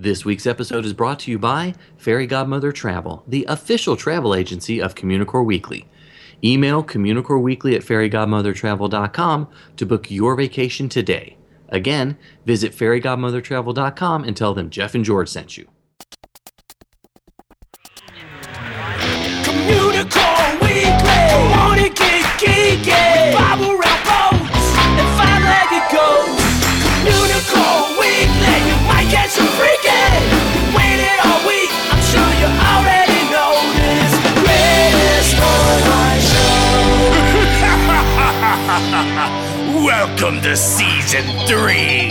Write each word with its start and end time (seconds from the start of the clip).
This 0.00 0.24
week's 0.24 0.46
episode 0.46 0.84
is 0.84 0.92
brought 0.92 1.18
to 1.20 1.30
you 1.32 1.40
by 1.40 1.74
Fairy 1.96 2.28
Godmother 2.28 2.70
Travel, 2.70 3.24
the 3.26 3.44
official 3.48 3.96
travel 3.96 4.32
agency 4.32 4.80
of 4.80 4.94
Communicore 4.94 5.44
Weekly. 5.44 5.88
Email 6.44 6.84
communicoreweekly 6.84 7.74
at 7.74 7.82
fairygodmothertravel.com 7.82 9.48
to 9.76 9.86
book 9.86 10.08
your 10.08 10.36
vacation 10.36 10.88
today. 10.88 11.36
Again, 11.70 12.16
visit 12.46 12.70
fairygodmothertravel.com 12.76 14.22
and 14.22 14.36
tell 14.36 14.54
them 14.54 14.70
Jeff 14.70 14.94
and 14.94 15.04
George 15.04 15.28
sent 15.28 15.58
you. 15.58 15.68
Welcome 40.28 40.44
to 40.44 40.56
season 40.58 41.24
three. 41.46 42.10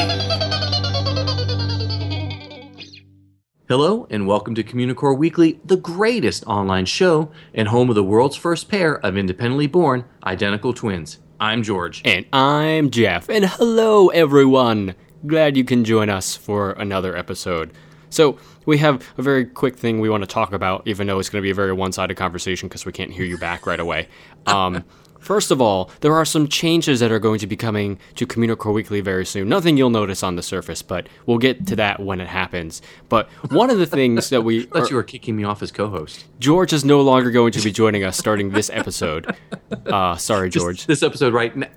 Hello, 3.67 4.07
and 4.09 4.25
welcome 4.25 4.55
to 4.55 4.63
Communicore 4.63 5.15
Weekly, 5.15 5.59
the 5.63 5.77
greatest 5.77 6.43
online 6.47 6.87
show 6.87 7.31
and 7.53 7.67
home 7.67 7.89
of 7.89 7.95
the 7.95 8.03
world's 8.03 8.35
first 8.35 8.69
pair 8.69 8.97
of 9.05 9.17
independently 9.17 9.67
born 9.67 10.03
identical 10.23 10.73
twins. 10.73 11.19
I'm 11.39 11.61
George. 11.61 12.01
And 12.05 12.25
I'm 12.33 12.89
Jeff. 12.89 13.29
And 13.29 13.45
hello, 13.45 14.07
everyone. 14.07 14.95
Glad 15.27 15.55
you 15.55 15.63
can 15.63 15.83
join 15.83 16.09
us 16.09 16.35
for 16.35 16.71
another 16.71 17.15
episode. 17.15 17.71
So, 18.09 18.39
we 18.65 18.79
have 18.79 19.07
a 19.19 19.21
very 19.21 19.45
quick 19.45 19.77
thing 19.77 19.99
we 19.99 20.09
want 20.09 20.23
to 20.23 20.27
talk 20.27 20.53
about, 20.53 20.87
even 20.87 21.05
though 21.05 21.19
it's 21.19 21.29
going 21.29 21.41
to 21.41 21.45
be 21.45 21.51
a 21.51 21.55
very 21.55 21.71
one 21.71 21.91
sided 21.91 22.17
conversation 22.17 22.67
because 22.67 22.83
we 22.83 22.91
can't 22.91 23.11
hear 23.11 23.25
you 23.25 23.37
back 23.37 23.67
right 23.67 23.79
away. 23.79 24.07
Um, 24.47 24.83
first 25.19 25.51
of 25.51 25.61
all, 25.61 25.91
there 26.01 26.13
are 26.13 26.25
some 26.25 26.47
changes 26.47 26.99
that 26.99 27.11
are 27.11 27.19
going 27.19 27.39
to 27.39 27.47
be 27.47 27.55
coming 27.55 27.99
to 28.15 28.25
Communicore 28.25 28.73
Weekly 28.73 29.01
very 29.01 29.25
soon. 29.25 29.49
Nothing 29.49 29.77
you'll 29.77 29.89
notice 29.89 30.23
on 30.23 30.35
the 30.35 30.43
surface, 30.43 30.81
but 30.81 31.07
we'll 31.25 31.37
get 31.37 31.67
to 31.67 31.75
that 31.77 31.99
when 31.99 32.19
it 32.21 32.27
happens. 32.27 32.81
But 33.09 33.29
one 33.51 33.69
of 33.69 33.77
the 33.77 33.85
things 33.85 34.29
that 34.29 34.41
we. 34.41 34.61
I 34.73 34.79
thought 34.79 34.89
you 34.89 34.95
were 34.95 35.03
kicking 35.03 35.35
me 35.35 35.43
off 35.43 35.61
as 35.61 35.71
co-host. 35.71 36.25
George 36.39 36.73
is 36.73 36.85
no 36.85 37.01
longer 37.01 37.31
going 37.31 37.51
to 37.53 37.61
be 37.61 37.71
joining 37.71 38.03
us 38.03 38.17
starting 38.17 38.51
this 38.51 38.69
episode. 38.71 39.35
Uh, 39.85 40.15
sorry, 40.15 40.49
George. 40.49 40.85
This 40.85 41.03
episode 41.03 41.33
right 41.33 41.55
now. 41.55 41.67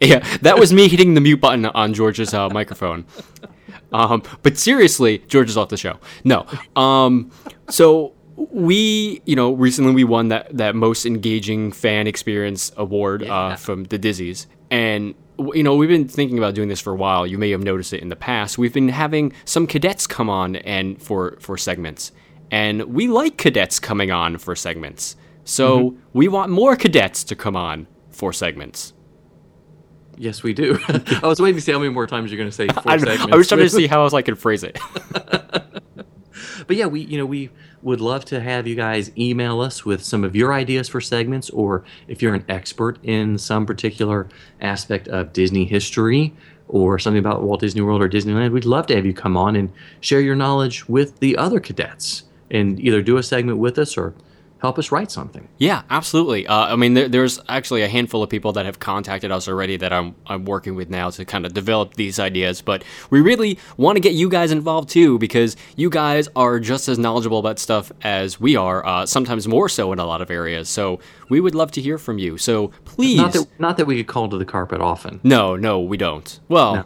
Yeah, 0.00 0.18
that 0.42 0.58
was 0.58 0.72
me 0.72 0.88
hitting 0.88 1.14
the 1.14 1.20
mute 1.20 1.40
button 1.40 1.66
on 1.66 1.94
George's 1.94 2.34
uh, 2.34 2.48
microphone. 2.50 3.06
Um, 3.92 4.22
but 4.42 4.56
seriously, 4.58 5.18
George 5.26 5.48
is 5.48 5.56
off 5.56 5.68
the 5.68 5.76
show. 5.76 5.98
No. 6.24 6.46
Um, 6.76 7.30
so 7.68 8.14
we, 8.50 9.20
you 9.26 9.36
know, 9.36 9.52
recently 9.52 9.92
we 9.92 10.04
won 10.04 10.28
that 10.28 10.56
that 10.56 10.74
most 10.74 11.04
engaging 11.04 11.72
fan 11.72 12.06
experience 12.06 12.72
award 12.76 13.22
Yeah. 13.22 13.34
uh, 13.34 13.56
from 13.56 13.84
the 13.84 13.98
Dizzies, 13.98 14.46
and 14.70 15.14
you 15.54 15.62
know 15.62 15.74
we've 15.76 15.88
been 15.88 16.08
thinking 16.08 16.38
about 16.38 16.54
doing 16.54 16.68
this 16.68 16.80
for 16.80 16.92
a 16.92 16.96
while. 16.96 17.26
You 17.26 17.38
may 17.38 17.50
have 17.50 17.62
noticed 17.62 17.92
it 17.92 18.00
in 18.00 18.08
the 18.08 18.16
past. 18.16 18.56
We've 18.58 18.72
been 18.72 18.88
having 18.88 19.32
some 19.44 19.66
cadets 19.66 20.06
come 20.06 20.30
on 20.30 20.56
and 20.56 21.00
for 21.02 21.36
for 21.40 21.56
segments, 21.58 22.12
and 22.50 22.82
we 22.84 23.08
like 23.08 23.36
cadets 23.36 23.78
coming 23.78 24.10
on 24.10 24.38
for 24.38 24.56
segments. 24.56 25.16
So 25.44 25.96
we 26.12 26.28
want 26.28 26.50
more 26.50 26.76
cadets 26.76 27.24
to 27.24 27.34
come 27.34 27.56
on 27.56 27.88
for 28.10 28.32
segments. 28.32 28.92
Yes, 30.16 30.42
we 30.42 30.52
do. 30.52 30.78
I 30.88 31.26
was 31.26 31.40
waiting 31.40 31.56
to 31.56 31.62
see 31.62 31.72
how 31.72 31.78
many 31.78 31.90
more 31.92 32.06
times 32.06 32.30
you're 32.30 32.36
going 32.38 32.50
to 32.50 32.54
say 32.54 32.68
four 32.82 32.82
I, 32.92 32.98
segments. 32.98 33.32
I 33.32 33.36
was 33.36 33.48
trying 33.48 33.60
to 33.62 33.70
see 33.70 33.86
how 33.88 34.02
else 34.02 34.12
I 34.12 34.22
could 34.22 34.38
phrase 34.38 34.62
it. 34.62 34.78
But 36.70 36.76
yeah, 36.76 36.86
we 36.86 37.00
you 37.00 37.18
know 37.18 37.26
we 37.26 37.50
would 37.82 38.00
love 38.00 38.24
to 38.26 38.40
have 38.40 38.68
you 38.68 38.76
guys 38.76 39.10
email 39.18 39.60
us 39.60 39.84
with 39.84 40.04
some 40.04 40.22
of 40.22 40.36
your 40.36 40.54
ideas 40.54 40.88
for 40.88 41.00
segments, 41.00 41.50
or 41.50 41.82
if 42.06 42.22
you're 42.22 42.32
an 42.32 42.44
expert 42.48 42.96
in 43.02 43.38
some 43.38 43.66
particular 43.66 44.28
aspect 44.60 45.08
of 45.08 45.32
Disney 45.32 45.64
history 45.64 46.32
or 46.68 46.96
something 46.96 47.18
about 47.18 47.42
Walt 47.42 47.58
Disney 47.58 47.80
World 47.80 48.00
or 48.00 48.08
Disneyland, 48.08 48.52
we'd 48.52 48.64
love 48.64 48.86
to 48.86 48.94
have 48.94 49.04
you 49.04 49.12
come 49.12 49.36
on 49.36 49.56
and 49.56 49.72
share 50.00 50.20
your 50.20 50.36
knowledge 50.36 50.88
with 50.88 51.18
the 51.18 51.36
other 51.36 51.58
cadets 51.58 52.22
and 52.52 52.78
either 52.78 53.02
do 53.02 53.16
a 53.16 53.22
segment 53.24 53.58
with 53.58 53.76
us 53.76 53.96
or 53.96 54.14
help 54.60 54.78
us 54.78 54.92
write 54.92 55.10
something. 55.10 55.48
Yeah, 55.58 55.82
absolutely. 55.90 56.46
Uh, 56.46 56.72
I 56.72 56.76
mean, 56.76 56.94
there, 56.94 57.08
there's 57.08 57.40
actually 57.48 57.82
a 57.82 57.88
handful 57.88 58.22
of 58.22 58.28
people 58.30 58.52
that 58.52 58.66
have 58.66 58.78
contacted 58.78 59.30
us 59.30 59.48
already 59.48 59.76
that 59.78 59.92
I'm, 59.92 60.14
I'm 60.26 60.44
working 60.44 60.74
with 60.74 60.90
now 60.90 61.10
to 61.10 61.24
kind 61.24 61.46
of 61.46 61.54
develop 61.54 61.94
these 61.94 62.18
ideas. 62.18 62.60
But 62.60 62.84
we 63.10 63.20
really 63.20 63.58
want 63.76 63.96
to 63.96 64.00
get 64.00 64.12
you 64.12 64.28
guys 64.28 64.50
involved 64.52 64.90
too 64.90 65.18
because 65.18 65.56
you 65.76 65.88
guys 65.90 66.28
are 66.36 66.60
just 66.60 66.88
as 66.88 66.98
knowledgeable 66.98 67.38
about 67.38 67.58
stuff 67.58 67.90
as 68.02 68.38
we 68.38 68.54
are, 68.56 68.84
uh, 68.86 69.06
sometimes 69.06 69.48
more 69.48 69.68
so 69.68 69.92
in 69.92 69.98
a 69.98 70.04
lot 70.06 70.20
of 70.22 70.30
areas. 70.30 70.68
So 70.68 71.00
we 71.28 71.40
would 71.40 71.54
love 71.54 71.70
to 71.72 71.80
hear 71.80 71.96
from 71.98 72.18
you. 72.18 72.36
So 72.38 72.68
please. 72.84 73.16
Not 73.16 73.32
that 73.32 73.46
not 73.58 73.76
that 73.78 73.86
we 73.86 73.96
could 73.96 74.06
call 74.08 74.28
to 74.28 74.36
the 74.38 74.44
carpet 74.44 74.80
often, 74.80 75.20
no, 75.22 75.56
no, 75.56 75.80
we 75.80 75.96
don't. 75.96 76.38
Well, 76.48 76.74
No. 76.74 76.84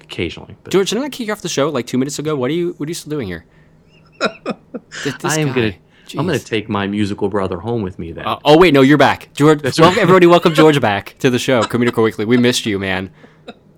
occasionally. 0.00 0.56
But 0.64 0.72
George, 0.72 0.90
didn't 0.90 1.04
I 1.04 1.08
kick 1.10 1.26
you 1.26 1.32
off 1.32 1.42
the 1.42 1.48
show 1.48 1.68
like 1.68 1.86
two 1.86 1.98
minutes 1.98 2.18
ago? 2.18 2.34
What 2.34 2.50
are 2.50 2.54
you 2.54 2.74
What 2.78 2.86
are 2.88 2.90
you 2.90 2.94
still 2.94 3.10
doing 3.10 3.28
here? 3.28 3.44
I 5.24 5.38
am 5.40 5.52
guy. 5.52 5.78
Gonna 6.12 6.20
I'm 6.22 6.26
gonna 6.26 6.38
take 6.38 6.68
my 6.68 6.86
musical 6.86 7.28
brother 7.28 7.58
home 7.58 7.82
with 7.82 7.98
me 7.98 8.12
then. 8.12 8.26
Uh, 8.26 8.38
oh 8.44 8.58
wait, 8.58 8.74
no, 8.74 8.80
you're 8.82 8.98
back, 8.98 9.32
George. 9.34 9.62
That's 9.62 9.78
welcome, 9.78 9.96
right. 9.96 10.02
everybody, 10.02 10.26
welcome 10.26 10.54
George 10.60 10.80
back 10.80 11.16
to 11.18 11.30
the 11.30 11.38
show, 11.38 11.62
Communicore 11.62 12.04
Weekly. 12.04 12.24
We 12.24 12.36
missed 12.36 12.66
you, 12.66 12.78
man. 12.78 13.10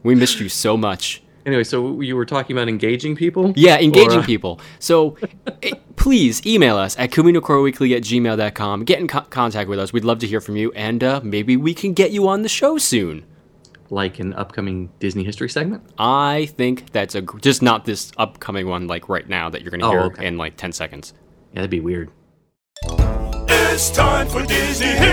We 0.02 0.14
missed 0.14 0.40
you 0.40 0.48
so 0.48 0.76
much. 0.76 1.22
anyway, 1.46 1.64
so 1.64 2.00
you 2.00 2.16
were 2.16 2.24
talking 2.26 2.56
about 2.56 2.68
engaging 2.68 3.16
people? 3.16 3.52
Yeah, 3.56 3.78
engaging 3.78 4.18
Or, 4.18 4.22
uh, 4.22 4.26
people. 4.26 4.60
So 4.78 5.16
eh, 5.62 5.72
please 5.96 6.44
email 6.46 6.76
us 6.76 6.98
at 6.98 7.10
communicoreweekly 7.10 7.96
at 7.96 8.02
gmail.com. 8.02 8.84
Get 8.84 8.98
in 9.00 9.08
co- 9.08 9.20
contact 9.22 9.68
with 9.68 9.78
us. 9.78 9.92
We'd 9.92 10.04
love 10.04 10.18
to 10.20 10.26
hear 10.26 10.40
from 10.40 10.56
you, 10.56 10.72
and 10.72 11.02
uh, 11.04 11.20
maybe 11.22 11.56
we 11.56 11.74
can 11.74 11.92
get 11.92 12.10
you 12.12 12.28
on 12.28 12.42
the 12.42 12.48
show 12.48 12.78
soon. 12.78 13.24
like 13.90 14.20
an 14.20 14.32
upcoming 14.34 14.88
Disney 15.00 15.24
history 15.24 15.48
segment? 15.50 15.82
I 15.98 16.46
think 16.56 16.92
that's 16.92 17.14
a 17.16 17.22
just 17.22 17.60
not 17.60 17.84
this 17.84 18.12
upcoming 18.16 18.68
one 18.68 18.86
like 18.86 19.08
right 19.08 19.28
now 19.28 19.50
that 19.50 19.62
you're 19.62 19.70
going 19.72 19.80
to 19.80 19.86
Oh, 19.86 19.90
hear 19.90 20.00
okay. 20.02 20.26
in 20.26 20.36
like 20.38 20.56
10 20.56 20.70
seconds. 20.72 21.12
Yeah, 21.52 21.56
that'd 21.56 21.70
be 21.70 21.80
weird. 21.80 22.10
It's 22.82 23.90
time 23.90 24.26
for 24.26 24.42
Disney 24.46 24.86
History. 24.86 25.10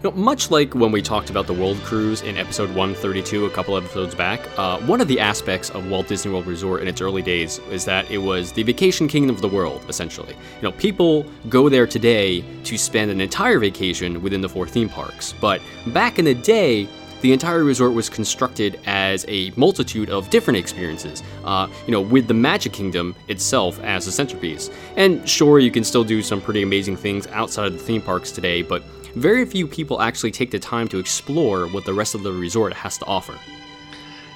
You 0.00 0.04
know, 0.04 0.10
much 0.12 0.50
like 0.50 0.74
when 0.74 0.92
we 0.92 1.00
talked 1.00 1.30
about 1.30 1.46
the 1.46 1.54
World 1.54 1.78
Cruise 1.78 2.20
in 2.20 2.36
episode 2.36 2.68
132 2.68 3.46
a 3.46 3.50
couple 3.50 3.78
episodes 3.78 4.14
back, 4.14 4.40
uh, 4.58 4.78
one 4.80 5.00
of 5.00 5.08
the 5.08 5.18
aspects 5.18 5.70
of 5.70 5.88
Walt 5.88 6.06
Disney 6.06 6.32
World 6.32 6.46
Resort 6.46 6.82
in 6.82 6.88
its 6.88 7.00
early 7.00 7.22
days 7.22 7.60
is 7.70 7.86
that 7.86 8.10
it 8.10 8.18
was 8.18 8.52
the 8.52 8.62
vacation 8.62 9.08
kingdom 9.08 9.34
of 9.34 9.40
the 9.40 9.48
world, 9.48 9.82
essentially. 9.88 10.34
You 10.34 10.62
know, 10.62 10.72
people 10.72 11.24
go 11.48 11.70
there 11.70 11.86
today 11.86 12.44
to 12.64 12.76
spend 12.76 13.10
an 13.10 13.22
entire 13.22 13.58
vacation 13.58 14.20
within 14.22 14.42
the 14.42 14.50
four 14.50 14.66
theme 14.66 14.90
parks, 14.90 15.32
but 15.40 15.62
back 15.86 16.18
in 16.18 16.26
the 16.26 16.34
day, 16.34 16.86
the 17.20 17.32
entire 17.32 17.64
resort 17.64 17.92
was 17.92 18.08
constructed 18.08 18.80
as 18.86 19.24
a 19.28 19.50
multitude 19.56 20.10
of 20.10 20.30
different 20.30 20.58
experiences, 20.58 21.22
uh, 21.44 21.68
you 21.86 21.92
know, 21.92 22.00
with 22.00 22.28
the 22.28 22.34
Magic 22.34 22.72
Kingdom 22.72 23.14
itself 23.28 23.80
as 23.82 24.06
the 24.06 24.12
centerpiece. 24.12 24.70
And 24.96 25.28
sure, 25.28 25.58
you 25.58 25.70
can 25.70 25.84
still 25.84 26.04
do 26.04 26.22
some 26.22 26.40
pretty 26.40 26.62
amazing 26.62 26.96
things 26.96 27.26
outside 27.28 27.66
of 27.66 27.72
the 27.72 27.78
theme 27.78 28.02
parks 28.02 28.30
today, 28.30 28.62
but 28.62 28.84
very 29.14 29.44
few 29.44 29.66
people 29.66 30.00
actually 30.00 30.30
take 30.30 30.50
the 30.50 30.58
time 30.58 30.86
to 30.88 30.98
explore 30.98 31.66
what 31.66 31.84
the 31.84 31.94
rest 31.94 32.14
of 32.14 32.22
the 32.22 32.32
resort 32.32 32.72
has 32.72 32.98
to 32.98 33.04
offer. 33.06 33.34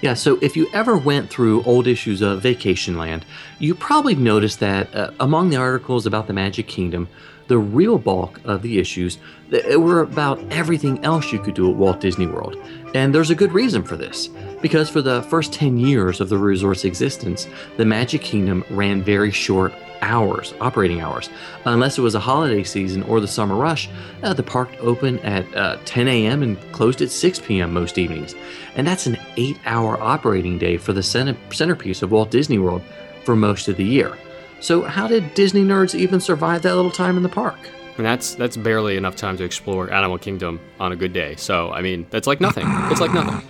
Yeah, 0.01 0.15
so 0.15 0.37
if 0.43 0.57
you 0.57 0.69
ever 0.75 0.97
went 0.97 1.31
through 1.31 1.63
old 1.63 1.87
issues 1.87 2.23
of 2.23 2.43
Vacationland, 2.43 3.23
you 3.61 3.73
probably 3.73 4.17
noticed 4.17 4.59
that 4.59 4.93
uh, 4.93 5.13
among 5.21 5.51
the 5.51 5.57
articles 5.57 6.07
about 6.07 6.27
the 6.27 6.33
Magic 6.33 6.67
Kingdom, 6.67 7.09
the 7.49 7.59
real 7.59 7.99
bulk 7.99 8.41
of 8.45 8.63
the 8.63 8.79
issues 8.79 9.19
th- 9.51 9.77
were 9.77 10.01
about 10.01 10.41
everything 10.51 11.03
else 11.05 11.33
you 11.33 11.39
could 11.39 11.55
do 11.55 11.71
at 11.71 11.77
Walt 11.77 12.01
Disney 12.01 12.27
World. 12.27 12.57
And 12.95 13.15
there's 13.15 13.31
a 13.31 13.35
good 13.35 13.53
reason 13.53 13.83
for 13.83 13.97
this. 13.97 14.29
Because 14.61 14.89
for 14.89 15.03
the 15.03 15.23
first 15.23 15.53
10 15.53 15.79
years 15.79 16.21
of 16.21 16.29
the 16.29 16.39
resort's 16.39 16.85
existence, 16.85 17.49
the 17.77 17.85
Magic 17.85 18.23
Kingdom 18.23 18.65
ran 18.71 19.03
very 19.03 19.31
short 19.31 19.73
hours, 20.03 20.53
operating 20.61 21.01
hours. 21.01 21.31
Unless 21.65 21.97
it 21.97 22.03
was 22.03 22.15
a 22.15 22.21
holiday 22.21 22.65
season 22.65 23.03
or 23.05 23.21
the 23.21 23.29
summer 23.29 23.55
rush, 23.55 23.89
uh, 24.23 24.35
the 24.35 24.43
park 24.43 24.69
opened 24.81 25.21
at 25.21 25.53
uh, 25.55 25.79
10 25.85 26.09
a.m. 26.09 26.43
and 26.43 26.61
closed 26.73 27.01
at 27.01 27.11
6 27.11 27.41
p.m. 27.41 27.73
most 27.73 27.99
evenings. 27.99 28.35
And 28.75 28.87
that's 28.87 29.07
an 29.07 29.17
eight 29.37 29.59
hour 29.65 30.01
operating 30.01 30.59
day 30.59 30.77
for 30.77 30.93
the 30.93 31.03
center- 31.03 31.37
centerpiece 31.51 32.03
of 32.03 32.11
Walt 32.11 32.31
Disney 32.31 32.59
World 32.59 32.83
for 33.25 33.37
most 33.37 33.69
of 33.69 33.77
the 33.77 33.85
year. 33.85 34.17
So, 34.63 34.83
how 34.83 35.09
did 35.09 35.35
Disney 35.35 35.63
nerds 35.63 35.95
even 35.95 36.21
survive 36.21 36.63
that 36.63 36.77
little 36.77 36.91
time 36.91 37.17
in 37.17 37.25
the 37.25 37.29
park? 37.29 37.59
And 37.97 38.07
that's 38.07 38.37
that's 38.37 38.57
barely 38.57 38.97
enough 38.97 39.17
time 39.17 39.37
to 39.37 39.45
explore 39.45 39.93
Animal 39.93 40.19
Kingdom 40.19 40.61
on 40.81 40.93
a 40.93 40.97
good 40.97 41.13
day. 41.13 41.35
So 41.37 41.71
I 41.73 41.83
mean, 41.83 42.07
that's 42.11 42.27
like 42.27 42.41
nothing. 42.41 42.67
It's 42.91 43.01
like 43.01 43.13
nothing. 43.13 43.47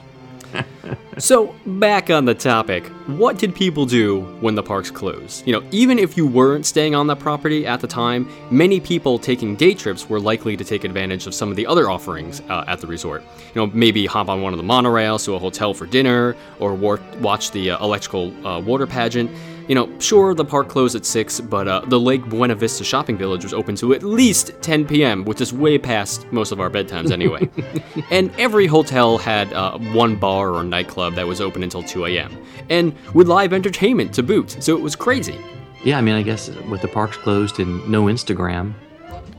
So, 1.19 1.55
back 1.67 2.09
on 2.09 2.25
the 2.25 2.35
topic, 2.35 2.87
what 3.07 3.39
did 3.39 3.55
people 3.55 3.85
do 3.85 4.23
when 4.41 4.55
the 4.55 4.63
parks 4.63 4.91
closed? 4.91 5.47
You 5.47 5.53
know, 5.53 5.63
even 5.71 5.99
if 5.99 6.17
you 6.17 6.27
weren't 6.27 6.65
staying 6.65 6.95
on 6.95 7.07
that 7.09 7.19
property 7.19 7.67
at 7.67 7.81
the 7.81 7.87
time, 7.87 8.29
many 8.51 8.81
people 8.81 9.19
taking 9.19 9.55
day 9.55 9.75
trips 9.75 10.09
were 10.09 10.19
likely 10.19 10.57
to 10.57 10.65
take 10.65 10.85
advantage 10.85 11.27
of 11.27 11.35
some 11.35 11.51
of 11.51 11.57
the 11.57 11.67
other 11.67 11.91
offerings 11.91 12.41
uh, 12.49 12.65
at 12.67 12.81
the 12.81 12.87
resort. 12.87 13.23
You 13.55 13.61
know, 13.61 13.67
maybe 13.75 14.07
hop 14.07 14.29
on 14.31 14.41
one 14.41 14.55
of 14.55 14.57
the 14.57 14.65
monorails 14.65 15.25
to 15.27 15.35
a 15.35 15.39
hotel 15.39 15.75
for 15.75 15.87
dinner, 15.87 16.35
or 16.59 16.75
war- 16.75 17.01
watch 17.21 17.51
the 17.51 17.73
uh, 17.73 17.85
electrical 17.85 18.47
uh, 18.47 18.59
water 18.61 18.87
pageant. 18.87 19.31
You 19.73 19.77
know, 19.77 19.99
sure, 20.01 20.35
the 20.35 20.45
park 20.45 20.69
closed 20.69 20.95
at 20.97 21.07
6, 21.07 21.41
but 21.41 21.67
uh, 21.67 21.81
the 21.87 21.99
Lake 21.99 22.29
Buena 22.29 22.55
Vista 22.55 22.85
Shopping 22.85 23.17
Village 23.17 23.43
was 23.43 23.55
open 23.55 23.75
to 23.77 23.95
at 23.95 24.03
least 24.03 24.53
10 24.61 24.87
p.m., 24.87 25.25
which 25.25 25.41
is 25.41 25.51
way 25.51 25.79
past 25.79 26.31
most 26.31 26.53
of 26.53 26.61
our 26.61 26.69
bedtimes 26.69 27.11
anyway. 27.11 27.49
and 28.11 28.31
every 28.39 28.67
hotel 28.67 29.17
had 29.17 29.51
uh, 29.55 29.79
one 29.79 30.17
bar 30.17 30.51
or 30.51 30.63
nightclub 30.63 31.15
that 31.15 31.27
was 31.27 31.41
open 31.41 31.63
until 31.63 31.83
2 31.83 32.05
a.m., 32.05 32.37
and 32.69 32.95
with 33.15 33.29
live 33.29 33.55
entertainment 33.55 34.13
to 34.13 34.23
boot, 34.23 34.59
so 34.63 34.77
it 34.77 34.83
was 34.83 34.95
crazy. 34.95 35.41
Yeah, 35.83 35.97
I 35.97 36.03
mean, 36.03 36.17
I 36.17 36.23
guess 36.23 36.51
with 36.69 36.83
the 36.83 36.89
parks 36.89 37.17
closed 37.17 37.59
and 37.59 37.89
no 37.89 38.05
Instagram, 38.05 38.75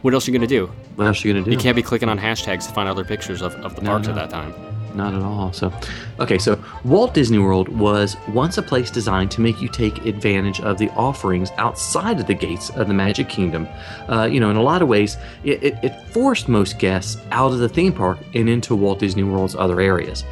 What 0.02 0.16
else 0.16 0.28
are 0.28 0.32
you 0.32 0.36
gonna 0.40 0.48
do? 0.48 0.66
what 0.96 1.06
else 1.06 1.24
are 1.24 1.28
you 1.28 1.36
gonna 1.36 1.46
do? 1.46 1.52
You 1.52 1.60
can't 1.60 1.76
be 1.76 1.84
clicking 1.84 2.10
on 2.10 2.18
hashtags 2.18 2.66
to 2.68 2.74
find 2.74 2.90
other 2.90 3.06
pictures 3.06 3.44
of, 3.44 3.54
of 3.58 3.76
the 3.76 3.84
parks 3.84 4.08
at 4.08 4.16
that 4.16 4.32
time. 4.32 4.56
Not 4.96 5.14
at 5.16 5.22
all. 5.22 5.52
So, 5.54 5.74
okay, 6.20 6.38
so 6.38 6.64
Walt 6.84 7.14
Disney 7.14 7.40
World 7.40 7.68
was 7.68 8.16
once 8.30 8.58
a 8.58 8.62
place 8.62 8.92
designed 8.92 9.32
to 9.32 9.42
make 9.42 9.62
you 9.62 9.68
take 9.68 10.06
advantage 10.06 10.60
of 10.62 10.78
the 10.78 10.90
offerings 10.92 11.52
outside 11.58 12.20
of 12.20 12.28
the 12.28 12.34
gates 12.34 12.70
of 12.72 12.88
the 12.88 12.94
Magic 12.94 13.28
Kingdom. 13.28 13.68
Uh, 14.08 14.26
you 14.26 14.40
know, 14.40 14.50
in 14.50 14.56
a 14.56 14.62
lot 14.62 14.82
of 14.82 14.88
ways, 14.88 15.18
it, 15.44 15.64
it, 15.64 15.80
it 15.84 16.02
forced 16.08 16.48
most 16.48 16.78
guests 16.78 17.18
out 17.32 17.52
of 17.52 17.60
the 17.60 17.70
theme 17.70 17.94
park 17.94 18.20
and 18.36 18.48
into 18.48 18.76
Walt 18.76 19.00
Disney 19.00 19.24
World's 19.24 19.56
other 19.56 19.82
areas. 19.82 20.24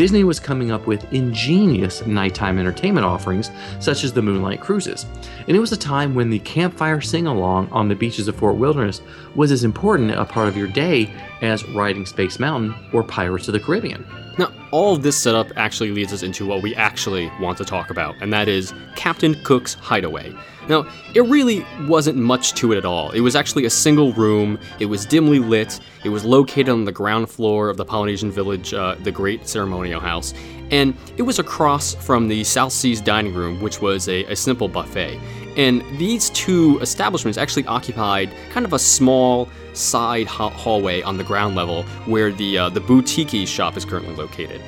Disney 0.00 0.24
was 0.24 0.40
coming 0.40 0.70
up 0.70 0.86
with 0.86 1.12
ingenious 1.12 2.06
nighttime 2.06 2.58
entertainment 2.58 3.04
offerings, 3.04 3.50
such 3.80 4.02
as 4.02 4.14
the 4.14 4.22
Moonlight 4.22 4.62
Cruises. 4.62 5.04
And 5.46 5.54
it 5.54 5.60
was 5.60 5.72
a 5.72 5.76
time 5.76 6.14
when 6.14 6.30
the 6.30 6.38
campfire 6.38 7.02
sing 7.02 7.26
along 7.26 7.68
on 7.70 7.88
the 7.88 7.94
beaches 7.94 8.26
of 8.26 8.34
Fort 8.34 8.56
Wilderness 8.56 9.02
was 9.34 9.52
as 9.52 9.62
important 9.62 10.12
a 10.12 10.24
part 10.24 10.48
of 10.48 10.56
your 10.56 10.68
day 10.68 11.12
as 11.42 11.68
riding 11.68 12.06
Space 12.06 12.38
Mountain 12.38 12.74
or 12.94 13.02
Pirates 13.02 13.46
of 13.48 13.52
the 13.52 13.60
Caribbean. 13.60 14.06
Now, 14.38 14.50
all 14.70 14.96
of 14.96 15.02
this 15.02 15.18
setup 15.18 15.52
actually 15.56 15.90
leads 15.90 16.14
us 16.14 16.22
into 16.22 16.46
what 16.46 16.62
we 16.62 16.74
actually 16.76 17.30
want 17.38 17.58
to 17.58 17.66
talk 17.66 17.90
about, 17.90 18.14
and 18.22 18.32
that 18.32 18.48
is 18.48 18.72
Captain 18.96 19.34
Cook's 19.44 19.74
Hideaway. 19.74 20.34
Now, 20.70 20.86
it 21.14 21.22
really 21.22 21.66
wasn't 21.88 22.16
much 22.16 22.54
to 22.54 22.72
it 22.72 22.78
at 22.78 22.84
all. 22.84 23.10
It 23.10 23.20
was 23.20 23.34
actually 23.34 23.64
a 23.64 23.70
single 23.70 24.12
room, 24.12 24.56
it 24.78 24.86
was 24.86 25.04
dimly 25.04 25.40
lit, 25.40 25.80
it 26.04 26.10
was 26.10 26.24
located 26.24 26.68
on 26.68 26.84
the 26.84 26.92
ground 26.92 27.28
floor 27.28 27.68
of 27.68 27.76
the 27.76 27.84
Polynesian 27.84 28.30
Village, 28.30 28.72
uh, 28.72 28.94
the 29.02 29.10
Great 29.10 29.48
Ceremonial 29.48 30.00
House, 30.00 30.32
and 30.70 30.96
it 31.16 31.22
was 31.22 31.40
across 31.40 31.94
from 31.94 32.28
the 32.28 32.44
South 32.44 32.72
Seas 32.72 33.00
Dining 33.00 33.34
Room, 33.34 33.60
which 33.60 33.82
was 33.82 34.08
a, 34.08 34.22
a 34.26 34.36
simple 34.36 34.68
buffet. 34.68 35.18
And 35.56 35.82
these 35.98 36.30
two 36.30 36.78
establishments 36.80 37.36
actually 37.36 37.66
occupied 37.66 38.32
kind 38.50 38.64
of 38.64 38.72
a 38.72 38.78
small 38.78 39.48
side 39.72 40.28
ha- 40.28 40.50
hallway 40.50 41.02
on 41.02 41.16
the 41.16 41.24
ground 41.24 41.56
level 41.56 41.82
where 42.06 42.30
the 42.30 42.58
uh, 42.58 42.68
the 42.68 42.80
boutique 42.80 43.48
shop 43.48 43.76
is 43.76 43.84
currently 43.84 44.14
located. 44.14 44.62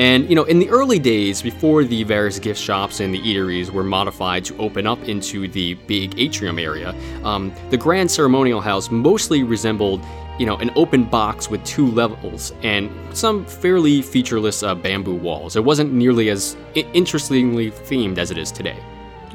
And 0.00 0.26
you 0.30 0.34
know, 0.34 0.44
in 0.44 0.58
the 0.58 0.70
early 0.70 0.98
days, 0.98 1.42
before 1.42 1.84
the 1.84 2.04
various 2.04 2.38
gift 2.38 2.58
shops 2.58 3.00
and 3.00 3.12
the 3.12 3.20
eateries 3.20 3.68
were 3.68 3.84
modified 3.84 4.46
to 4.46 4.56
open 4.56 4.86
up 4.86 4.98
into 5.06 5.46
the 5.46 5.74
big 5.74 6.18
atrium 6.18 6.58
area, 6.58 6.94
um, 7.22 7.52
the 7.68 7.76
Grand 7.76 8.10
Ceremonial 8.10 8.62
House 8.62 8.90
mostly 8.90 9.42
resembled, 9.42 10.02
you 10.38 10.46
know, 10.46 10.56
an 10.56 10.70
open 10.74 11.04
box 11.04 11.50
with 11.50 11.62
two 11.64 11.86
levels 11.86 12.54
and 12.62 12.90
some 13.14 13.44
fairly 13.44 14.00
featureless 14.00 14.62
uh, 14.62 14.74
bamboo 14.74 15.16
walls. 15.16 15.54
It 15.54 15.64
wasn't 15.64 15.92
nearly 15.92 16.30
as 16.30 16.56
I- 16.74 16.86
interestingly 16.94 17.70
themed 17.70 18.16
as 18.16 18.30
it 18.30 18.38
is 18.38 18.50
today, 18.50 18.78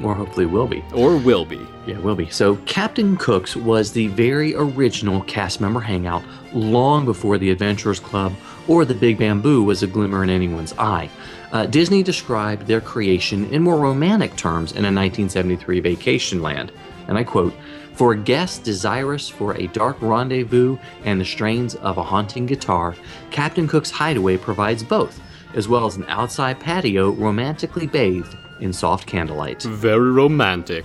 Or 0.02 0.16
hopefully 0.16 0.46
will 0.46 0.66
be. 0.66 0.82
or 0.92 1.16
will 1.16 1.44
be. 1.44 1.60
Yeah, 1.86 2.00
will 2.00 2.16
be. 2.16 2.28
So, 2.30 2.56
Captain 2.66 3.16
Cook's 3.18 3.54
was 3.54 3.92
the 3.92 4.08
very 4.08 4.52
original 4.56 5.20
cast 5.28 5.60
member 5.60 5.78
hangout 5.78 6.24
long 6.52 7.04
before 7.04 7.38
the 7.38 7.50
Adventurers 7.52 8.00
Club 8.00 8.32
or 8.68 8.84
the 8.84 8.94
Big 8.94 9.18
Bamboo 9.18 9.62
was 9.62 9.82
a 9.82 9.86
glimmer 9.86 10.22
in 10.22 10.30
anyone's 10.30 10.74
eye. 10.78 11.10
Uh, 11.52 11.66
Disney 11.66 12.02
described 12.02 12.66
their 12.66 12.80
creation 12.80 13.46
in 13.46 13.62
more 13.62 13.78
romantic 13.78 14.36
terms 14.36 14.72
in 14.72 14.84
a 14.84 14.92
1973 14.92 15.80
Vacationland, 15.80 16.70
and 17.08 17.16
I 17.16 17.24
quote, 17.24 17.54
for 17.96 18.14
guests 18.14 18.58
desirous 18.58 19.26
for 19.28 19.54
a 19.56 19.68
dark 19.68 19.96
rendezvous 20.02 20.76
and 21.04 21.18
the 21.18 21.24
strains 21.24 21.76
of 21.76 21.96
a 21.96 22.02
haunting 22.02 22.44
guitar, 22.44 22.94
Captain 23.30 23.66
Cook's 23.66 23.90
Hideaway 23.90 24.36
provides 24.36 24.82
both, 24.82 25.18
as 25.54 25.66
well 25.66 25.86
as 25.86 25.96
an 25.96 26.04
outside 26.08 26.60
patio 26.60 27.10
romantically 27.12 27.86
bathed 27.86 28.36
in 28.60 28.74
soft 28.74 29.06
candlelight. 29.06 29.62
Very 29.62 30.10
romantic. 30.10 30.84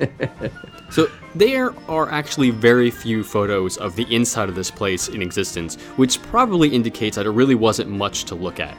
so 0.90 1.08
there 1.34 1.72
are 1.88 2.10
actually 2.10 2.50
very 2.50 2.90
few 2.90 3.22
photos 3.22 3.76
of 3.76 3.96
the 3.96 4.12
inside 4.14 4.48
of 4.48 4.54
this 4.54 4.70
place 4.70 5.08
in 5.08 5.22
existence, 5.22 5.76
which 5.96 6.20
probably 6.22 6.68
indicates 6.70 7.16
that 7.16 7.26
it 7.26 7.30
really 7.30 7.54
wasn't 7.54 7.88
much 7.88 8.24
to 8.24 8.34
look 8.34 8.60
at. 8.60 8.76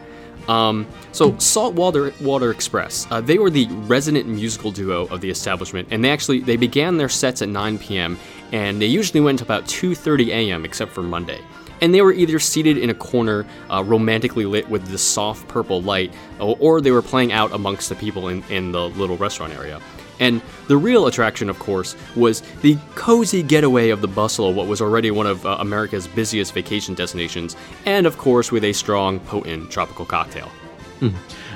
Um, 0.47 0.87
so 1.11 1.37
Saltwater 1.37 2.13
Water 2.19 2.51
Express, 2.51 3.07
uh, 3.11 3.21
they 3.21 3.37
were 3.37 3.49
the 3.49 3.67
resident 3.67 4.27
musical 4.27 4.71
duo 4.71 5.05
of 5.07 5.21
the 5.21 5.29
establishment, 5.29 5.87
and 5.91 6.03
they 6.03 6.09
actually 6.09 6.39
they 6.39 6.57
began 6.57 6.97
their 6.97 7.09
sets 7.09 7.41
at 7.41 7.49
9 7.49 7.77
p.m. 7.77 8.17
and 8.51 8.81
they 8.81 8.87
usually 8.87 9.21
went 9.21 9.41
about 9.41 9.65
2:30 9.65 10.27
a.m. 10.29 10.65
except 10.65 10.91
for 10.91 11.03
Monday. 11.03 11.39
And 11.79 11.93
they 11.95 12.01
were 12.01 12.13
either 12.13 12.37
seated 12.37 12.77
in 12.77 12.91
a 12.91 12.93
corner, 12.93 13.45
uh, 13.69 13.83
romantically 13.83 14.45
lit 14.45 14.69
with 14.69 14.85
this 14.87 15.01
soft 15.01 15.47
purple 15.47 15.81
light, 15.81 16.13
or, 16.39 16.55
or 16.59 16.81
they 16.81 16.91
were 16.91 17.01
playing 17.01 17.31
out 17.31 17.51
amongst 17.53 17.89
the 17.89 17.95
people 17.95 18.27
in, 18.27 18.43
in 18.49 18.71
the 18.71 18.89
little 18.89 19.17
restaurant 19.17 19.53
area. 19.53 19.81
And 20.21 20.41
the 20.67 20.77
real 20.77 21.07
attraction, 21.07 21.49
of 21.49 21.59
course, 21.59 21.97
was 22.15 22.41
the 22.61 22.77
cozy 22.95 23.43
getaway 23.43 23.89
of 23.89 24.01
the 24.01 24.07
bustle 24.07 24.49
of 24.49 24.55
what 24.55 24.67
was 24.67 24.79
already 24.79 25.11
one 25.11 25.27
of 25.27 25.45
uh, 25.45 25.57
America's 25.59 26.07
busiest 26.07 26.53
vacation 26.53 26.93
destinations, 26.93 27.57
and 27.85 28.05
of 28.05 28.17
course 28.17 28.51
with 28.51 28.63
a 28.63 28.71
strong, 28.71 29.19
potent 29.19 29.69
tropical 29.69 30.05
cocktail. 30.05 30.49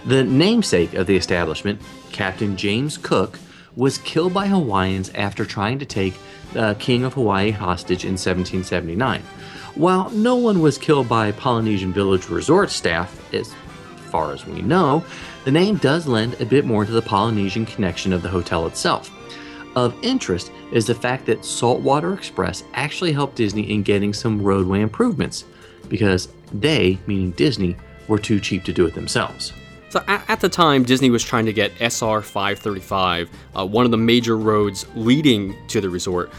The 0.06 0.24
namesake 0.24 0.96
of 0.96 1.06
the 1.06 1.16
establishment, 1.16 1.80
Captain 2.12 2.58
James 2.58 2.98
Cook, 2.98 3.40
was 3.76 4.00
killed 4.00 4.34
by 4.34 4.48
Hawaiians 4.48 5.12
after 5.14 5.46
trying 5.46 5.80
to 5.80 5.86
take 5.86 6.16
the 6.54 6.76
King 6.80 7.04
of 7.04 7.14
Hawaii 7.14 7.52
hostage 7.52 8.04
in 8.04 8.14
1779. 8.14 9.22
While 9.76 10.10
no 10.12 10.36
one 10.36 10.62
was 10.62 10.78
killed 10.78 11.08
by 11.08 11.32
Polynesian 11.34 11.94
Village 11.94 12.30
resort 12.30 12.72
staff, 12.72 13.34
as 13.34 13.54
far 14.10 14.32
as 14.32 14.46
we 14.48 14.62
know, 14.62 15.04
the 15.46 15.52
name 15.52 15.78
does 15.78 16.08
lend 16.08 16.42
a 16.42 16.46
bit 16.46 16.66
more 16.66 16.86
to 16.86 16.92
the 16.92 17.02
Polynesian 17.02 17.68
connection 17.68 18.12
of 18.12 18.24
the 18.24 18.30
hotel 18.30 18.66
itself. 18.66 19.12
Of 19.76 19.96
interest 20.02 20.52
is 20.72 20.88
the 20.88 20.96
fact 20.96 21.28
that 21.28 21.46
Saltwater 21.46 22.14
Express 22.14 22.64
actually 22.74 23.14
helped 23.14 23.36
Disney 23.36 23.72
in 23.72 23.84
getting 23.84 24.12
some 24.12 24.42
roadway 24.42 24.82
improvements, 24.82 25.46
because 25.88 26.30
they, 26.52 26.98
meaning 27.06 27.32
Disney, 27.32 27.78
were 28.08 28.18
too 28.18 28.40
cheap 28.40 28.64
to 28.64 28.74
do 28.74 28.88
it 28.88 28.96
themselves. 28.96 29.54
So 29.90 30.04
at, 30.08 30.40
the 30.40 30.50
time, 30.50 30.84
Disney 30.84 31.12
was 31.12 31.24
trying 31.24 31.46
to 31.46 31.54
get 31.54 31.72
SR 31.80 32.22
535, 32.22 33.30
uh, 33.56 33.66
one 33.66 33.86
of 33.86 33.92
the 33.92 33.98
major 33.98 34.38
roads 34.38 34.88
leading 34.96 35.56
to 35.68 35.80
the 35.80 35.90
resort, 35.90 36.32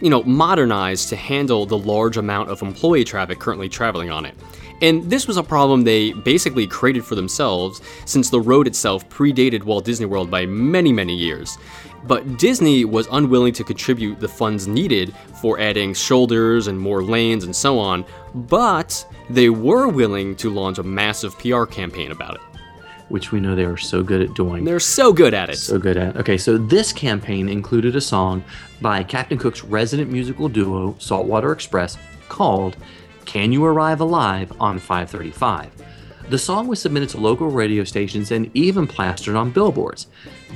you 0.00 0.10
know, 0.10 0.22
modernized 0.22 1.08
to 1.10 1.16
handle 1.16 1.66
the 1.66 1.78
large 1.78 2.16
amount 2.16 2.50
of 2.50 2.62
employee 2.62 3.04
traffic 3.04 3.38
currently 3.38 3.68
traveling 3.68 4.10
on 4.10 4.24
it. 4.24 4.34
And 4.82 5.08
this 5.08 5.28
was 5.28 5.36
a 5.36 5.42
problem 5.44 5.82
they 5.82 6.12
basically 6.12 6.66
created 6.66 7.04
for 7.04 7.14
themselves 7.14 7.80
since 8.04 8.30
the 8.30 8.40
road 8.40 8.66
itself 8.66 9.08
predated 9.08 9.62
Walt 9.62 9.84
Disney 9.84 10.06
World 10.06 10.28
by 10.28 10.44
many, 10.44 10.92
many 10.92 11.14
years. 11.14 11.56
But 12.04 12.36
Disney 12.36 12.84
was 12.84 13.06
unwilling 13.12 13.52
to 13.54 13.64
contribute 13.64 14.18
the 14.18 14.28
funds 14.28 14.66
needed 14.66 15.14
for 15.40 15.60
adding 15.60 15.94
shoulders 15.94 16.66
and 16.66 16.78
more 16.78 17.02
lanes 17.02 17.44
and 17.44 17.54
so 17.54 17.78
on, 17.78 18.04
but 18.34 19.06
they 19.30 19.50
were 19.50 19.86
willing 19.86 20.34
to 20.36 20.50
launch 20.50 20.78
a 20.78 20.82
massive 20.82 21.38
PR 21.38 21.64
campaign 21.64 22.10
about 22.10 22.34
it. 22.34 22.40
Which 23.12 23.30
we 23.30 23.40
know 23.40 23.54
they 23.54 23.66
are 23.66 23.76
so 23.76 24.02
good 24.02 24.22
at 24.22 24.32
doing. 24.32 24.64
They're 24.64 24.80
so 24.80 25.12
good 25.12 25.34
at 25.34 25.50
it. 25.50 25.58
so 25.58 25.78
good 25.78 25.98
at. 25.98 26.16
It. 26.16 26.20
Okay, 26.20 26.38
so 26.38 26.56
this 26.56 26.94
campaign 26.94 27.46
included 27.46 27.94
a 27.94 28.00
song 28.00 28.42
by 28.80 29.02
Captain 29.02 29.36
Cook's 29.36 29.62
resident 29.62 30.10
musical 30.10 30.48
duo, 30.48 30.96
Saltwater 30.98 31.52
Express, 31.52 31.98
called 32.30 32.78
Can 33.26 33.52
You 33.52 33.66
Arrive 33.66 34.00
Alive 34.00 34.50
on 34.58 34.78
535. 34.78 35.70
The 36.30 36.38
song 36.38 36.68
was 36.68 36.80
submitted 36.80 37.10
to 37.10 37.20
local 37.20 37.48
radio 37.48 37.84
stations 37.84 38.30
and 38.30 38.50
even 38.54 38.86
plastered 38.86 39.36
on 39.36 39.50
billboards. 39.50 40.06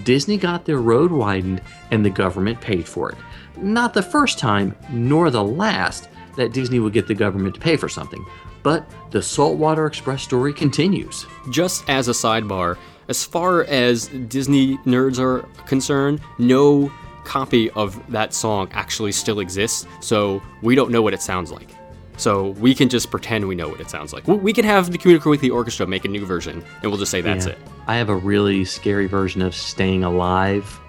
Disney 0.04 0.38
got 0.38 0.64
their 0.64 0.78
road 0.78 1.12
widened 1.12 1.60
and 1.90 2.02
the 2.02 2.10
government 2.10 2.58
paid 2.62 2.88
for 2.88 3.10
it. 3.10 3.18
Not 3.58 3.92
the 3.92 4.02
first 4.02 4.38
time, 4.38 4.74
nor 4.90 5.28
the 5.30 5.44
last, 5.44 6.08
that 6.36 6.54
Disney 6.54 6.78
would 6.78 6.94
get 6.94 7.06
the 7.06 7.14
government 7.14 7.54
to 7.56 7.60
pay 7.60 7.76
for 7.76 7.90
something. 7.90 8.24
But 8.66 8.90
the 9.12 9.22
Saltwater 9.22 9.86
Express 9.86 10.24
story 10.24 10.52
continues. 10.52 11.24
Just 11.52 11.88
as 11.88 12.08
a 12.08 12.10
sidebar, 12.10 12.76
as 13.06 13.24
far 13.24 13.62
as 13.66 14.08
Disney 14.26 14.76
nerds 14.78 15.20
are 15.20 15.42
concerned, 15.68 16.20
no 16.40 16.90
copy 17.22 17.70
of 17.70 17.96
that 18.10 18.34
song 18.34 18.68
actually 18.72 19.12
still 19.12 19.38
exists, 19.38 19.86
so 20.00 20.42
we 20.62 20.74
don't 20.74 20.90
know 20.90 21.00
what 21.00 21.14
it 21.14 21.22
sounds 21.22 21.52
like. 21.52 21.68
So 22.16 22.48
we 22.58 22.74
can 22.74 22.88
just 22.88 23.08
pretend 23.08 23.46
we 23.46 23.54
know 23.54 23.68
what 23.68 23.78
it 23.80 23.88
sounds 23.88 24.12
like. 24.12 24.26
We- 24.26 24.52
can 24.52 24.64
have 24.64 24.90
the 24.90 24.98
Communicore 24.98 25.30
Weekly 25.30 25.50
Orchestra 25.50 25.86
make 25.86 26.04
a 26.04 26.08
new 26.08 26.26
version, 26.26 26.64
and 26.82 26.90
we'll 26.90 26.98
just 26.98 27.12
say 27.12 27.20
that's 27.20 27.46
Yeah. 27.46 27.52
it. 27.52 27.58
I 27.86 27.94
have 27.98 28.08
a 28.08 28.16
really 28.16 28.64
scary 28.64 29.06
version 29.06 29.42
of 29.42 29.54
Staying 29.54 30.02
Alive, 30.02 30.80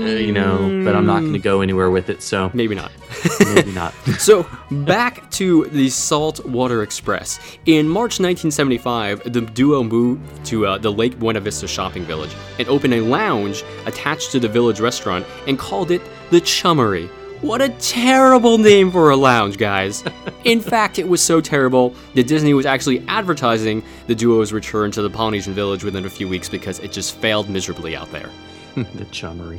you 0.00 0.32
know, 0.32 0.82
but 0.84 0.94
I'm 0.94 1.06
not 1.06 1.20
going 1.20 1.32
to 1.32 1.38
go 1.38 1.60
anywhere 1.60 1.90
with 1.90 2.10
it, 2.10 2.22
so 2.22 2.50
Maybe 2.54 2.74
not. 2.74 2.90
maybe 3.54 3.72
not. 3.72 3.94
So, 4.18 4.46
back 4.70 5.30
to 5.32 5.66
the 5.66 5.88
Saltwater 5.88 6.82
Express. 6.82 7.38
In 7.66 7.88
March 7.88 8.20
1975, 8.20 9.32
the 9.32 9.40
duo 9.40 9.82
moved 9.82 10.44
to 10.46 10.66
uh, 10.66 10.78
the 10.78 10.92
Lake 10.92 11.18
Buena 11.18 11.40
Vista 11.40 11.66
shopping 11.66 12.04
village 12.04 12.34
and 12.58 12.68
opened 12.68 12.94
a 12.94 13.00
lounge 13.00 13.64
attached 13.86 14.32
to 14.32 14.40
the 14.40 14.48
village 14.48 14.80
restaurant 14.80 15.24
and 15.46 15.58
called 15.58 15.90
it 15.90 16.02
the 16.30 16.40
Chummery. 16.40 17.08
What 17.40 17.62
a 17.62 17.70
terrible 17.70 18.58
name 18.58 18.90
for 18.90 19.08
a 19.08 19.16
lounge, 19.16 19.56
guys. 19.56 20.04
In 20.44 20.60
fact, 20.72 20.98
it 20.98 21.08
was 21.08 21.22
so 21.22 21.40
terrible 21.40 21.94
that 22.14 22.26
Disney 22.26 22.52
was 22.52 22.66
actually 22.66 23.02
advertising 23.08 23.82
the 24.08 24.14
duo's 24.14 24.52
return 24.52 24.90
to 24.90 25.00
the 25.00 25.08
Polynesian 25.08 25.54
village 25.54 25.82
within 25.82 26.04
a 26.04 26.10
few 26.10 26.28
weeks 26.28 26.50
because 26.50 26.78
it 26.80 26.92
just 26.92 27.16
failed 27.16 27.48
miserably 27.48 27.96
out 27.96 28.12
there. 28.12 28.28
the 28.74 29.06
chummery. 29.06 29.58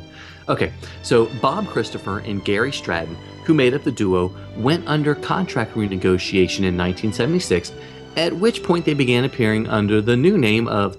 Okay, 0.51 0.73
so 1.01 1.27
Bob 1.41 1.65
Christopher 1.67 2.19
and 2.19 2.43
Gary 2.43 2.73
Stratton, 2.73 3.15
who 3.45 3.53
made 3.53 3.73
up 3.73 3.85
the 3.85 3.91
duo, 3.91 4.35
went 4.57 4.85
under 4.85 5.15
contract 5.15 5.75
renegotiation 5.75 6.65
in 6.65 6.77
1976, 6.77 7.71
at 8.17 8.35
which 8.35 8.61
point 8.61 8.83
they 8.83 8.93
began 8.93 9.23
appearing 9.23 9.65
under 9.67 10.01
the 10.01 10.17
new 10.17 10.37
name 10.37 10.67
of 10.67 10.97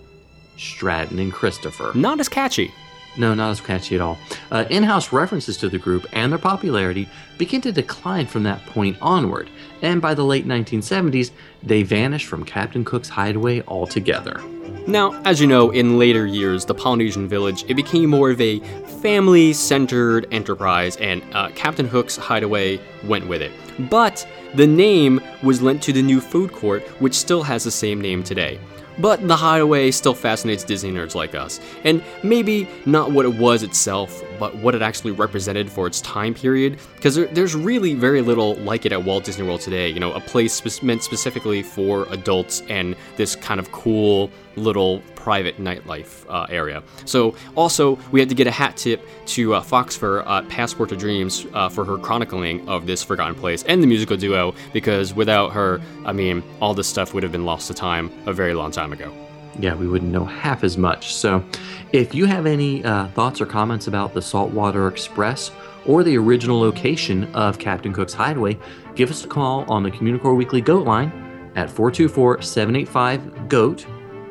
Stratton 0.56 1.18
and 1.18 1.30
Christopher. 1.30 1.92
Not 1.94 2.18
as 2.18 2.30
catchy. 2.30 2.72
No, 3.18 3.34
not 3.34 3.50
as 3.50 3.60
catchy 3.60 3.94
at 3.94 4.00
all. 4.00 4.16
Uh, 4.50 4.64
in 4.70 4.84
house 4.84 5.12
references 5.12 5.58
to 5.58 5.68
the 5.68 5.76
group 5.76 6.06
and 6.14 6.32
their 6.32 6.38
popularity 6.38 7.06
began 7.36 7.60
to 7.60 7.72
decline 7.72 8.24
from 8.26 8.44
that 8.44 8.64
point 8.64 8.96
onward, 9.02 9.50
and 9.82 10.00
by 10.00 10.14
the 10.14 10.24
late 10.24 10.48
1970s, 10.48 11.30
they 11.62 11.82
vanished 11.82 12.26
from 12.26 12.42
Captain 12.42 12.86
Cook's 12.86 13.10
hideaway 13.10 13.62
altogether. 13.68 14.40
Now, 14.86 15.20
as 15.24 15.40
you 15.40 15.46
know, 15.46 15.70
in 15.70 15.98
later 15.98 16.26
years, 16.26 16.64
the 16.64 16.74
Polynesian 16.74 17.28
village 17.28 17.64
it 17.68 17.74
became 17.74 18.10
more 18.10 18.30
of 18.30 18.40
a 18.40 18.58
family-centered 19.00 20.26
enterprise, 20.32 20.96
and 20.96 21.22
uh, 21.32 21.50
Captain 21.54 21.86
Hook's 21.86 22.16
hideaway 22.16 22.80
went 23.04 23.28
with 23.28 23.42
it. 23.42 23.52
But 23.88 24.26
the 24.54 24.66
name 24.66 25.20
was 25.42 25.62
lent 25.62 25.82
to 25.84 25.92
the 25.92 26.02
new 26.02 26.20
food 26.20 26.52
court, 26.52 26.82
which 27.00 27.14
still 27.14 27.42
has 27.42 27.64
the 27.64 27.70
same 27.70 28.00
name 28.00 28.22
today. 28.22 28.58
But 28.98 29.26
the 29.26 29.36
hideaway 29.36 29.90
still 29.92 30.14
fascinates 30.14 30.64
Disney 30.64 30.90
nerds 30.90 31.14
like 31.14 31.34
us, 31.34 31.60
and 31.84 32.02
maybe 32.22 32.68
not 32.84 33.12
what 33.12 33.24
it 33.24 33.34
was 33.34 33.62
itself, 33.62 34.22
but 34.42 34.56
what 34.56 34.74
it 34.74 34.82
actually 34.82 35.12
represented 35.12 35.70
for 35.70 35.86
its 35.86 36.00
time 36.00 36.34
period, 36.34 36.76
because 36.96 37.14
there, 37.14 37.26
there's 37.26 37.54
really 37.54 37.94
very 37.94 38.20
little 38.20 38.56
like 38.56 38.84
it 38.84 38.90
at 38.90 39.04
Walt 39.04 39.22
Disney 39.22 39.46
World 39.46 39.60
today. 39.60 39.88
You 39.88 40.00
know, 40.00 40.12
a 40.14 40.20
place 40.20 40.82
meant 40.82 41.04
specifically 41.04 41.62
for 41.62 42.08
adults 42.10 42.60
and 42.68 42.96
this 43.16 43.36
kind 43.36 43.60
of 43.60 43.70
cool 43.70 44.32
little 44.56 45.00
private 45.14 45.60
nightlife 45.60 46.26
uh, 46.28 46.46
area. 46.50 46.82
So, 47.04 47.36
also, 47.54 48.00
we 48.10 48.18
had 48.18 48.28
to 48.30 48.34
get 48.34 48.48
a 48.48 48.50
hat 48.50 48.76
tip 48.76 49.06
to 49.26 49.54
uh, 49.54 49.62
Foxxfur 49.62 50.24
uh, 50.26 50.42
Passport 50.48 50.88
to 50.88 50.96
Dreams 50.96 51.46
uh, 51.54 51.68
for 51.68 51.84
her 51.84 51.96
chronicling 51.96 52.68
of 52.68 52.88
this 52.88 53.00
forgotten 53.00 53.36
place 53.36 53.62
and 53.68 53.80
the 53.80 53.86
musical 53.86 54.16
duo, 54.16 54.56
because 54.72 55.14
without 55.14 55.52
her, 55.52 55.80
I 56.04 56.12
mean, 56.12 56.42
all 56.60 56.74
this 56.74 56.88
stuff 56.88 57.14
would 57.14 57.22
have 57.22 57.30
been 57.30 57.44
lost 57.44 57.68
to 57.68 57.74
time 57.74 58.10
a 58.26 58.32
very 58.32 58.54
long 58.54 58.72
time 58.72 58.92
ago. 58.92 59.12
Yeah, 59.58 59.74
we 59.74 59.86
wouldn't 59.86 60.10
know 60.10 60.24
half 60.24 60.64
as 60.64 60.76
much. 60.78 61.14
So, 61.14 61.44
if 61.92 62.14
you 62.14 62.24
have 62.24 62.46
any 62.46 62.82
uh, 62.84 63.08
thoughts 63.08 63.40
or 63.40 63.46
comments 63.46 63.86
about 63.86 64.14
the 64.14 64.22
Saltwater 64.22 64.88
Express 64.88 65.50
or 65.84 66.02
the 66.02 66.16
original 66.16 66.58
location 66.58 67.32
of 67.34 67.58
Captain 67.58 67.92
Cook's 67.92 68.14
Hideaway, 68.14 68.58
give 68.94 69.10
us 69.10 69.24
a 69.24 69.28
call 69.28 69.70
on 69.70 69.82
the 69.82 69.90
Communicore 69.90 70.34
Weekly 70.36 70.60
GOAT 70.60 70.86
line 70.86 71.12
at 71.54 71.70
424 71.70 72.40
785 72.42 73.48
GOAT. 73.48 73.86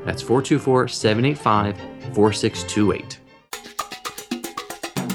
That's 0.05 0.21
424 0.21 0.87
785 0.87 1.77
4628. 2.15 3.19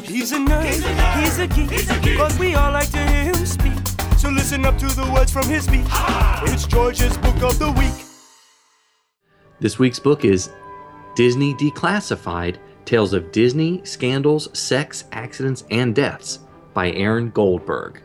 He's 0.05 0.33
a 0.33 0.37
nerd, 0.37 1.21
he's 1.21 1.39
a 1.39 1.49
geek, 1.49 2.17
but 2.17 2.39
we 2.39 2.55
all 2.55 2.73
like 2.73 2.91
to 2.93 2.99
hear 2.99 3.25
him 3.25 3.47
speak. 3.47 3.73
So 4.19 4.29
listen 4.31 4.65
up 4.65 4.79
to 4.79 4.87
the 4.87 5.11
words 5.13 5.33
from 5.33 5.49
his 5.49 5.65
speech. 5.65 5.87
It's 6.45 6.67
George's 6.67 7.17
book 7.19 7.43
of 7.43 7.59
the 7.59 7.73
week. 7.73 8.06
This 9.59 9.79
week's 9.79 9.99
book 9.99 10.27
is 10.27 10.51
Disney 11.15 11.55
Declassified 11.55 12.57
Tales 12.85 13.15
of 13.15 13.33
Disney 13.33 13.81
Scandals, 13.85 14.51
Sex, 14.57 15.05
Accidents, 15.13 15.65
and 15.71 15.95
Deaths 15.95 16.41
by 16.75 16.93
Aaron 16.93 17.31
Goldberg. 17.31 18.03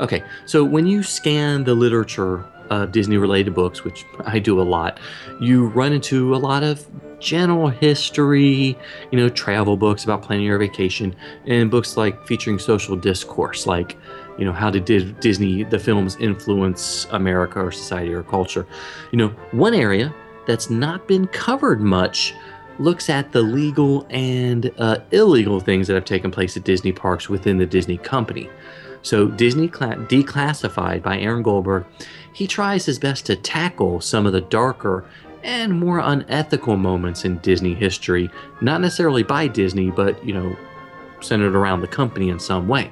Okay, 0.00 0.22
so 0.46 0.64
when 0.64 0.86
you 0.86 1.02
scan 1.02 1.62
the 1.62 1.74
literature 1.74 2.46
of 2.70 2.90
Disney 2.90 3.18
related 3.18 3.54
books, 3.54 3.84
which 3.84 4.06
I 4.24 4.38
do 4.38 4.58
a 4.58 4.64
lot, 4.64 4.98
you 5.42 5.66
run 5.66 5.92
into 5.92 6.34
a 6.34 6.38
lot 6.38 6.62
of 6.62 6.86
general 7.20 7.68
history, 7.68 8.78
you 9.10 9.18
know, 9.18 9.28
travel 9.28 9.76
books 9.76 10.04
about 10.04 10.22
planning 10.22 10.46
your 10.46 10.58
vacation, 10.58 11.14
and 11.46 11.70
books 11.70 11.98
like 11.98 12.26
featuring 12.26 12.58
social 12.58 12.96
discourse, 12.96 13.66
like, 13.66 13.98
you 14.38 14.46
know, 14.46 14.52
how 14.52 14.70
did 14.70 15.20
Disney, 15.20 15.64
the 15.64 15.78
films, 15.78 16.16
influence 16.16 17.06
America 17.10 17.60
or 17.60 17.70
society 17.70 18.14
or 18.14 18.22
culture. 18.22 18.66
You 19.12 19.18
know, 19.18 19.28
one 19.52 19.74
area 19.74 20.14
that's 20.46 20.70
not 20.70 21.06
been 21.06 21.26
covered 21.28 21.80
much 21.80 22.34
looks 22.78 23.08
at 23.08 23.32
the 23.32 23.42
legal 23.42 24.06
and 24.10 24.70
uh, 24.78 24.98
illegal 25.12 25.60
things 25.60 25.86
that 25.86 25.94
have 25.94 26.04
taken 26.04 26.30
place 26.30 26.56
at 26.56 26.64
Disney 26.64 26.92
parks 26.92 27.28
within 27.28 27.58
the 27.58 27.66
Disney 27.66 27.96
company. 27.98 28.50
So, 29.02 29.28
Disney 29.28 29.68
Cla- 29.68 29.96
Declassified 29.96 31.02
by 31.02 31.18
Aaron 31.18 31.42
Goldberg, 31.42 31.84
he 32.32 32.46
tries 32.46 32.86
his 32.86 32.98
best 32.98 33.26
to 33.26 33.36
tackle 33.36 34.00
some 34.00 34.26
of 34.26 34.32
the 34.32 34.40
darker 34.40 35.04
and 35.42 35.78
more 35.78 35.98
unethical 35.98 36.76
moments 36.76 37.24
in 37.24 37.38
Disney 37.38 37.74
history, 37.74 38.30
not 38.62 38.80
necessarily 38.80 39.22
by 39.22 39.46
Disney, 39.46 39.90
but, 39.90 40.24
you 40.24 40.32
know, 40.32 40.56
centered 41.20 41.54
around 41.54 41.82
the 41.82 41.86
company 41.86 42.30
in 42.30 42.38
some 42.38 42.66
way. 42.66 42.90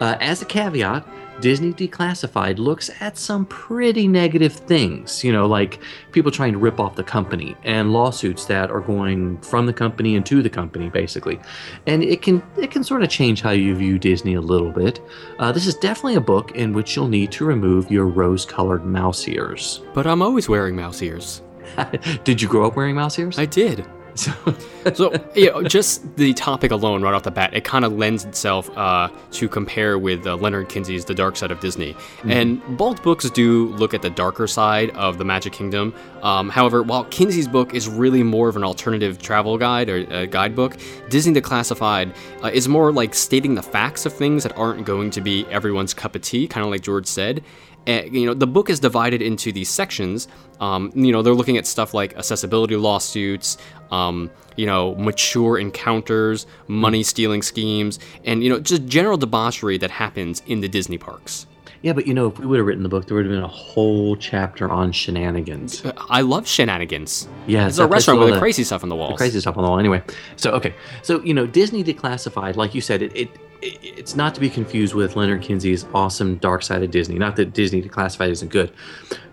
Uh, 0.00 0.16
as 0.20 0.42
a 0.42 0.44
caveat, 0.44 1.06
Disney 1.40 1.72
Declassified 1.72 2.58
looks 2.58 2.90
at 3.00 3.16
some 3.16 3.46
pretty 3.46 4.08
negative 4.08 4.52
things, 4.52 5.22
you 5.22 5.32
know, 5.32 5.46
like 5.46 5.80
people 6.12 6.32
trying 6.32 6.52
to 6.52 6.58
rip 6.58 6.80
off 6.80 6.96
the 6.96 7.04
company 7.04 7.54
and 7.64 7.92
lawsuits 7.92 8.46
that 8.46 8.70
are 8.70 8.80
going 8.80 9.38
from 9.38 9.66
the 9.66 9.72
company 9.72 10.16
and 10.16 10.26
to 10.26 10.42
the 10.42 10.50
company, 10.50 10.88
basically. 10.90 11.38
And 11.86 12.02
it 12.02 12.22
can 12.22 12.42
it 12.56 12.70
can 12.70 12.82
sort 12.82 13.02
of 13.02 13.08
change 13.08 13.40
how 13.40 13.50
you 13.50 13.74
view 13.74 13.98
Disney 13.98 14.34
a 14.34 14.40
little 14.40 14.72
bit. 14.72 15.00
Uh, 15.38 15.52
this 15.52 15.66
is 15.66 15.74
definitely 15.76 16.16
a 16.16 16.20
book 16.20 16.52
in 16.52 16.72
which 16.72 16.96
you'll 16.96 17.08
need 17.08 17.30
to 17.32 17.44
remove 17.44 17.90
your 17.90 18.06
rose-colored 18.06 18.84
mouse 18.84 19.28
ears. 19.28 19.82
But 19.94 20.06
I'm 20.06 20.22
always 20.22 20.48
wearing 20.48 20.74
mouse 20.74 21.02
ears. 21.02 21.42
Did 22.24 22.42
you 22.42 22.48
grow 22.48 22.66
up 22.66 22.76
wearing 22.76 22.96
mouse 22.96 23.18
ears? 23.18 23.38
I 23.38 23.46
did. 23.46 23.86
So, 24.18 25.12
you 25.34 25.50
know, 25.50 25.62
just 25.62 26.16
the 26.16 26.32
topic 26.34 26.70
alone, 26.70 27.02
right 27.02 27.14
off 27.14 27.22
the 27.22 27.30
bat, 27.30 27.54
it 27.54 27.64
kind 27.64 27.84
of 27.84 27.92
lends 27.92 28.24
itself 28.24 28.70
uh, 28.76 29.08
to 29.32 29.48
compare 29.48 29.98
with 29.98 30.26
uh, 30.26 30.36
Leonard 30.36 30.68
Kinsey's 30.68 31.04
The 31.04 31.14
Dark 31.14 31.36
Side 31.36 31.50
of 31.50 31.60
Disney. 31.60 31.96
And 32.24 32.62
both 32.76 33.02
books 33.02 33.28
do 33.30 33.68
look 33.68 33.94
at 33.94 34.02
the 34.02 34.10
darker 34.10 34.46
side 34.46 34.90
of 34.90 35.18
the 35.18 35.24
Magic 35.24 35.52
Kingdom. 35.52 35.94
Um, 36.22 36.48
however, 36.48 36.82
while 36.82 37.04
Kinsey's 37.04 37.48
book 37.48 37.74
is 37.74 37.88
really 37.88 38.22
more 38.22 38.48
of 38.48 38.56
an 38.56 38.64
alternative 38.64 39.20
travel 39.20 39.56
guide 39.58 39.88
or 39.88 40.12
uh, 40.12 40.26
guidebook, 40.26 40.76
Disney 41.08 41.40
Declassified 41.40 42.14
uh, 42.42 42.48
is 42.48 42.68
more 42.68 42.92
like 42.92 43.14
stating 43.14 43.54
the 43.54 43.62
facts 43.62 44.06
of 44.06 44.12
things 44.12 44.42
that 44.42 44.56
aren't 44.56 44.84
going 44.84 45.10
to 45.10 45.20
be 45.20 45.46
everyone's 45.46 45.94
cup 45.94 46.14
of 46.14 46.22
tea, 46.22 46.48
kind 46.48 46.64
of 46.64 46.70
like 46.70 46.82
George 46.82 47.06
said. 47.06 47.44
Uh, 47.88 48.02
you 48.10 48.26
know, 48.26 48.34
the 48.34 48.46
book 48.46 48.68
is 48.68 48.80
divided 48.80 49.22
into 49.22 49.50
these 49.50 49.70
sections. 49.70 50.28
Um, 50.60 50.92
you 50.94 51.10
know, 51.10 51.22
they're 51.22 51.34
looking 51.34 51.56
at 51.56 51.66
stuff 51.66 51.94
like 51.94 52.14
accessibility 52.16 52.76
lawsuits, 52.76 53.56
um, 53.90 54.30
you 54.56 54.66
know, 54.66 54.94
mature 54.96 55.58
encounters, 55.58 56.46
money 56.66 57.02
stealing 57.02 57.42
schemes, 57.42 57.98
and, 58.24 58.42
you 58.42 58.50
know, 58.50 58.58
just 58.60 58.86
general 58.86 59.16
debauchery 59.16 59.78
that 59.78 59.90
happens 59.90 60.42
in 60.46 60.60
the 60.60 60.68
Disney 60.68 60.98
parks. 60.98 61.46
yeah, 61.82 61.92
but 61.92 62.06
you 62.08 62.12
know, 62.14 62.26
if 62.26 62.38
we 62.40 62.46
would 62.46 62.58
have 62.58 62.66
written 62.66 62.82
the 62.82 62.88
book, 62.88 63.06
there 63.06 63.16
would 63.16 63.24
have 63.26 63.32
been 63.34 63.44
a 63.44 63.46
whole 63.46 64.16
chapter 64.16 64.68
on 64.68 64.90
shenanigans. 64.90 65.84
Uh, 65.84 65.92
I 66.10 66.22
love 66.22 66.46
shenanigans. 66.48 67.28
Yeah, 67.46 67.68
It's 67.68 67.78
a 67.78 67.86
restaurant 67.86 68.18
with 68.20 68.32
the 68.34 68.38
crazy 68.40 68.64
stuff 68.64 68.82
on 68.82 68.88
the 68.88 68.96
walls. 68.96 69.16
crazy 69.16 69.38
stuff 69.40 69.56
on 69.56 69.62
the 69.62 69.70
wall. 69.70 69.78
Anyway, 69.78 70.02
so 70.36 70.50
okay, 70.52 70.74
so 71.02 71.22
you 71.22 71.32
know, 71.34 71.46
Disney 71.46 71.84
Declassified, 71.84 72.56
like 72.56 72.74
you 72.74 72.80
said, 72.80 73.02
it, 73.02 73.16
it 73.16 73.30
it's 73.62 74.14
not 74.14 74.34
to 74.36 74.40
be 74.40 74.48
confused 74.50 74.94
with 74.94 75.16
Leonard 75.16 75.42
Kinsey's 75.42 75.84
awesome 75.94 76.36
Dark 76.36 76.62
Side 76.62 76.82
of 76.82 76.90
Disney. 76.92 77.18
Not 77.18 77.34
that 77.36 77.52
Disney 77.52 77.82
Declassified 77.82 78.30
isn't 78.30 78.50
good, 78.52 78.72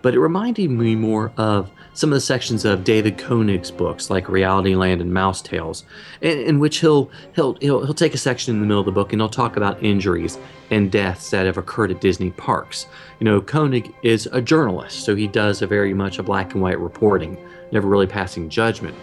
but 0.02 0.14
it 0.14 0.20
reminded 0.20 0.70
me 0.70 0.94
more 0.96 1.32
of 1.36 1.70
some 1.96 2.10
of 2.10 2.14
the 2.14 2.20
sections 2.20 2.66
of 2.66 2.84
David 2.84 3.16
Koenig's 3.16 3.70
books, 3.70 4.10
like 4.10 4.26
Realityland 4.26 5.00
and 5.00 5.12
Mouse 5.12 5.40
Tales, 5.40 5.84
in, 6.20 6.38
in 6.38 6.58
which 6.58 6.80
he'll, 6.80 7.10
he'll 7.34 7.54
he'll 7.54 7.84
he'll 7.84 7.94
take 7.94 8.14
a 8.14 8.18
section 8.18 8.54
in 8.54 8.60
the 8.60 8.66
middle 8.66 8.80
of 8.80 8.86
the 8.86 8.92
book 8.92 9.12
and 9.12 9.20
he'll 9.20 9.30
talk 9.30 9.56
about 9.56 9.82
injuries 9.82 10.38
and 10.70 10.92
deaths 10.92 11.30
that 11.30 11.46
have 11.46 11.56
occurred 11.56 11.90
at 11.90 12.02
Disney 12.02 12.30
parks. 12.32 12.86
You 13.18 13.24
know, 13.24 13.40
Koenig 13.40 13.94
is 14.02 14.28
a 14.32 14.42
journalist, 14.42 15.04
so 15.04 15.16
he 15.16 15.26
does 15.26 15.62
a 15.62 15.66
very 15.66 15.94
much 15.94 16.18
a 16.18 16.22
black 16.22 16.52
and 16.52 16.62
white 16.62 16.78
reporting, 16.78 17.38
never 17.72 17.88
really 17.88 18.06
passing 18.06 18.50
judgment. 18.50 18.94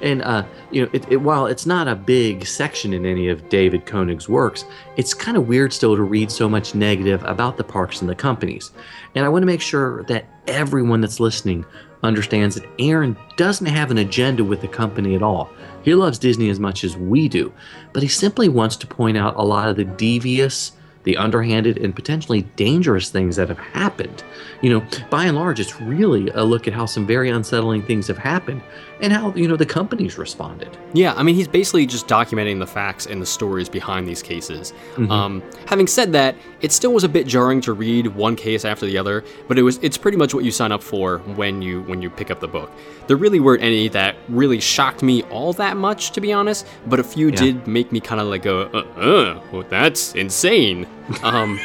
And 0.00 0.22
uh, 0.22 0.44
you 0.70 0.82
know, 0.82 0.90
it, 0.92 1.10
it, 1.12 1.16
while 1.18 1.46
it's 1.46 1.66
not 1.66 1.86
a 1.86 1.94
big 1.94 2.46
section 2.46 2.94
in 2.94 3.04
any 3.04 3.28
of 3.28 3.46
David 3.48 3.84
Koenig's 3.84 4.28
works, 4.28 4.64
it's 4.96 5.12
kind 5.12 5.36
of 5.36 5.48
weird 5.48 5.72
still 5.72 5.96
to 5.96 6.02
read 6.02 6.30
so 6.30 6.48
much 6.48 6.74
negative 6.74 7.22
about 7.24 7.56
the 7.58 7.64
parks 7.64 8.00
and 8.00 8.08
the 8.08 8.14
companies. 8.14 8.70
And 9.14 9.24
I 9.24 9.28
want 9.28 9.42
to 9.42 9.46
make 9.46 9.60
sure 9.60 10.04
that 10.04 10.24
everyone 10.48 11.00
that's 11.00 11.20
listening 11.20 11.64
understands 12.02 12.54
that 12.54 12.68
Aaron 12.78 13.16
doesn't 13.36 13.66
have 13.66 13.90
an 13.90 13.98
agenda 13.98 14.44
with 14.44 14.60
the 14.60 14.68
company 14.68 15.14
at 15.14 15.22
all. 15.22 15.50
He 15.82 15.94
loves 15.94 16.18
Disney 16.18 16.48
as 16.48 16.60
much 16.60 16.84
as 16.84 16.96
we 16.96 17.28
do, 17.28 17.52
but 17.92 18.02
he 18.02 18.08
simply 18.08 18.48
wants 18.48 18.76
to 18.76 18.86
point 18.86 19.16
out 19.16 19.36
a 19.36 19.44
lot 19.44 19.68
of 19.68 19.76
the 19.76 19.84
devious 19.84 20.72
the 21.08 21.16
underhanded 21.16 21.78
and 21.78 21.96
potentially 21.96 22.42
dangerous 22.56 23.08
things 23.08 23.36
that 23.36 23.48
have 23.48 23.58
happened. 23.58 24.22
You 24.60 24.68
know, 24.68 24.86
by 25.08 25.24
and 25.24 25.36
large, 25.36 25.58
it's 25.58 25.80
really 25.80 26.28
a 26.34 26.44
look 26.44 26.68
at 26.68 26.74
how 26.74 26.84
some 26.84 27.06
very 27.06 27.30
unsettling 27.30 27.82
things 27.82 28.06
have 28.08 28.18
happened 28.18 28.60
and 29.00 29.10
how, 29.10 29.32
you 29.34 29.48
know, 29.48 29.56
the 29.56 29.64
companies 29.64 30.18
responded. 30.18 30.76
Yeah, 30.92 31.14
I 31.14 31.22
mean, 31.22 31.34
he's 31.34 31.48
basically 31.48 31.86
just 31.86 32.08
documenting 32.08 32.58
the 32.58 32.66
facts 32.66 33.06
and 33.06 33.22
the 33.22 33.26
stories 33.26 33.70
behind 33.70 34.06
these 34.06 34.22
cases. 34.22 34.72
Mm-hmm. 34.96 35.10
Um, 35.10 35.42
having 35.66 35.86
said 35.86 36.12
that, 36.12 36.36
it 36.60 36.72
still 36.72 36.92
was 36.92 37.04
a 37.04 37.08
bit 37.08 37.26
jarring 37.26 37.62
to 37.62 37.72
read 37.72 38.08
one 38.08 38.36
case 38.36 38.66
after 38.66 38.84
the 38.84 38.98
other, 38.98 39.24
but 39.46 39.58
it 39.58 39.62
was 39.62 39.78
it's 39.78 39.96
pretty 39.96 40.18
much 40.18 40.34
what 40.34 40.44
you 40.44 40.50
sign 40.50 40.72
up 40.72 40.82
for 40.82 41.18
when 41.36 41.62
you 41.62 41.82
when 41.82 42.02
you 42.02 42.10
pick 42.10 42.30
up 42.30 42.40
the 42.40 42.48
book. 42.48 42.70
There 43.06 43.16
really 43.16 43.40
weren't 43.40 43.62
any 43.62 43.88
that 43.88 44.16
really 44.28 44.60
shocked 44.60 45.02
me 45.02 45.22
all 45.24 45.54
that 45.54 45.78
much, 45.78 46.10
to 46.10 46.20
be 46.20 46.34
honest, 46.34 46.66
but 46.86 47.00
a 47.00 47.04
few 47.04 47.28
yeah. 47.28 47.36
did 47.36 47.66
make 47.66 47.92
me 47.92 48.00
kind 48.00 48.20
of 48.20 48.26
like 48.26 48.42
go, 48.42 48.62
uh, 48.74 49.00
uh, 49.00 49.40
well, 49.52 49.64
that's 49.70 50.14
insane. 50.14 50.86
Um, 51.22 51.58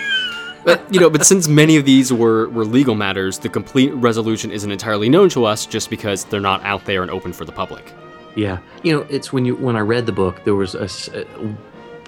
but 0.65 0.81
you 0.93 0.99
know, 0.99 1.09
but 1.09 1.25
since 1.25 1.47
many 1.47 1.75
of 1.77 1.85
these 1.85 2.11
were 2.13 2.49
were 2.49 2.65
legal 2.65 2.95
matters, 2.95 3.39
the 3.39 3.49
complete 3.49 3.93
resolution 3.93 4.51
isn't 4.51 4.71
entirely 4.71 5.09
known 5.09 5.29
to 5.29 5.45
us 5.45 5.65
just 5.65 5.89
because 5.89 6.25
they're 6.25 6.39
not 6.39 6.63
out 6.63 6.85
there 6.85 7.01
and 7.01 7.11
open 7.11 7.33
for 7.33 7.45
the 7.45 7.51
public. 7.51 7.91
Yeah, 8.35 8.59
you 8.81 8.93
know, 8.93 9.05
it's 9.09 9.31
when 9.33 9.45
you 9.45 9.55
when 9.55 9.75
I 9.75 9.81
read 9.81 10.05
the 10.05 10.11
book, 10.11 10.43
there 10.43 10.55
was 10.55 10.75
a, 10.75 10.87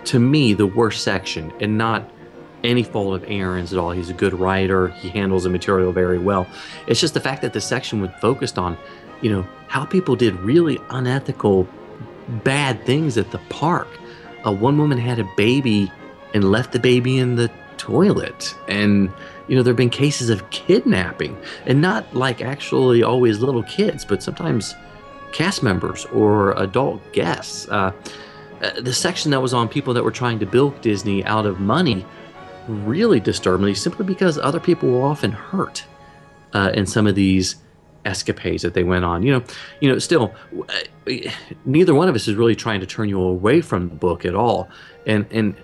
to 0.06 0.20
me 0.20 0.54
the 0.54 0.66
worst 0.66 1.04
section, 1.04 1.54
and 1.60 1.78
not 1.78 2.10
any 2.64 2.84
fault 2.84 3.22
of 3.22 3.30
Aaron's 3.30 3.74
at 3.74 3.80
all. 3.80 3.92
He's 3.92 4.10
a 4.10 4.14
good 4.14 4.34
writer. 4.34 4.88
He 4.88 5.10
handles 5.10 5.44
the 5.44 5.50
material 5.50 5.92
very 5.92 6.18
well. 6.18 6.48
It's 6.88 7.00
just 7.00 7.14
the 7.14 7.20
fact 7.20 7.42
that 7.44 7.54
the 7.54 7.62
section 7.62 8.02
was 8.02 8.10
focused 8.22 8.58
on, 8.58 8.78
you 9.22 9.32
know, 9.32 9.48
how 9.68 9.86
people 9.86 10.16
did 10.16 10.34
really 10.40 10.80
unethical, 10.90 11.68
bad 12.44 12.84
things 12.86 13.18
at 13.18 13.32
the 13.32 13.38
park. 13.50 13.88
Uh, 14.46 14.52
one 14.52 14.78
woman 14.78 14.98
had 14.98 15.20
a 15.20 15.30
baby 15.38 15.92
and 16.36 16.52
left 16.52 16.74
the 16.74 16.80
baby 16.80 17.18
in 17.18 17.36
the 17.36 17.50
toilet. 17.78 18.54
And, 18.68 19.12
you 19.48 19.56
know, 19.56 19.64
there 19.64 19.72
have 19.72 19.78
been 19.78 19.90
cases 19.90 20.30
of 20.30 20.48
kidnapping, 20.50 21.36
and 21.66 21.82
not 21.82 22.14
like 22.14 22.42
actually 22.42 23.02
always 23.02 23.40
little 23.40 23.64
kids, 23.64 24.04
but 24.04 24.22
sometimes 24.22 24.76
cast 25.32 25.64
members 25.64 26.06
or 26.14 26.52
adult 26.62 27.02
guests. 27.14 27.68
Uh, 27.70 27.92
uh, 28.62 28.82
the 28.82 28.94
section 28.94 29.32
that 29.32 29.42
was 29.42 29.54
on 29.54 29.68
people 29.68 29.94
that 29.94 30.04
were 30.04 30.12
trying 30.12 30.40
to 30.40 30.46
bilk 30.46 30.82
Disney 30.82 31.24
out 31.26 31.46
of 31.46 31.60
money 31.60 32.06
really 32.68 33.20
disturbed 33.20 33.64
me 33.64 33.74
simply 33.74 34.06
because 34.06 34.38
other 34.38 34.60
people 34.60 34.90
were 34.90 35.04
often 35.04 35.32
hurt 35.32 35.86
uh, 36.54 36.72
in 36.74 36.86
some 36.86 37.08
of 37.08 37.16
these 37.16 37.56
escapades 38.06 38.62
that 38.62 38.74
they 38.74 38.84
went 38.84 39.06
on. 39.06 39.24
You 39.24 39.34
know, 39.34 39.44
you 39.82 39.90
know, 39.90 40.00
still, 40.00 40.34
uh, 40.70 41.14
neither 41.66 41.94
one 41.94 42.10
of 42.10 42.16
us 42.16 42.28
is 42.28 42.36
really 42.36 42.56
trying 42.56 42.80
to 42.80 42.86
turn 42.86 43.10
you 43.10 43.22
away 43.22 43.62
from 43.62 43.90
the 43.90 43.96
book 43.96 44.26
at 44.26 44.36
all. 44.36 44.70
And 45.06 45.26
and 45.32 45.56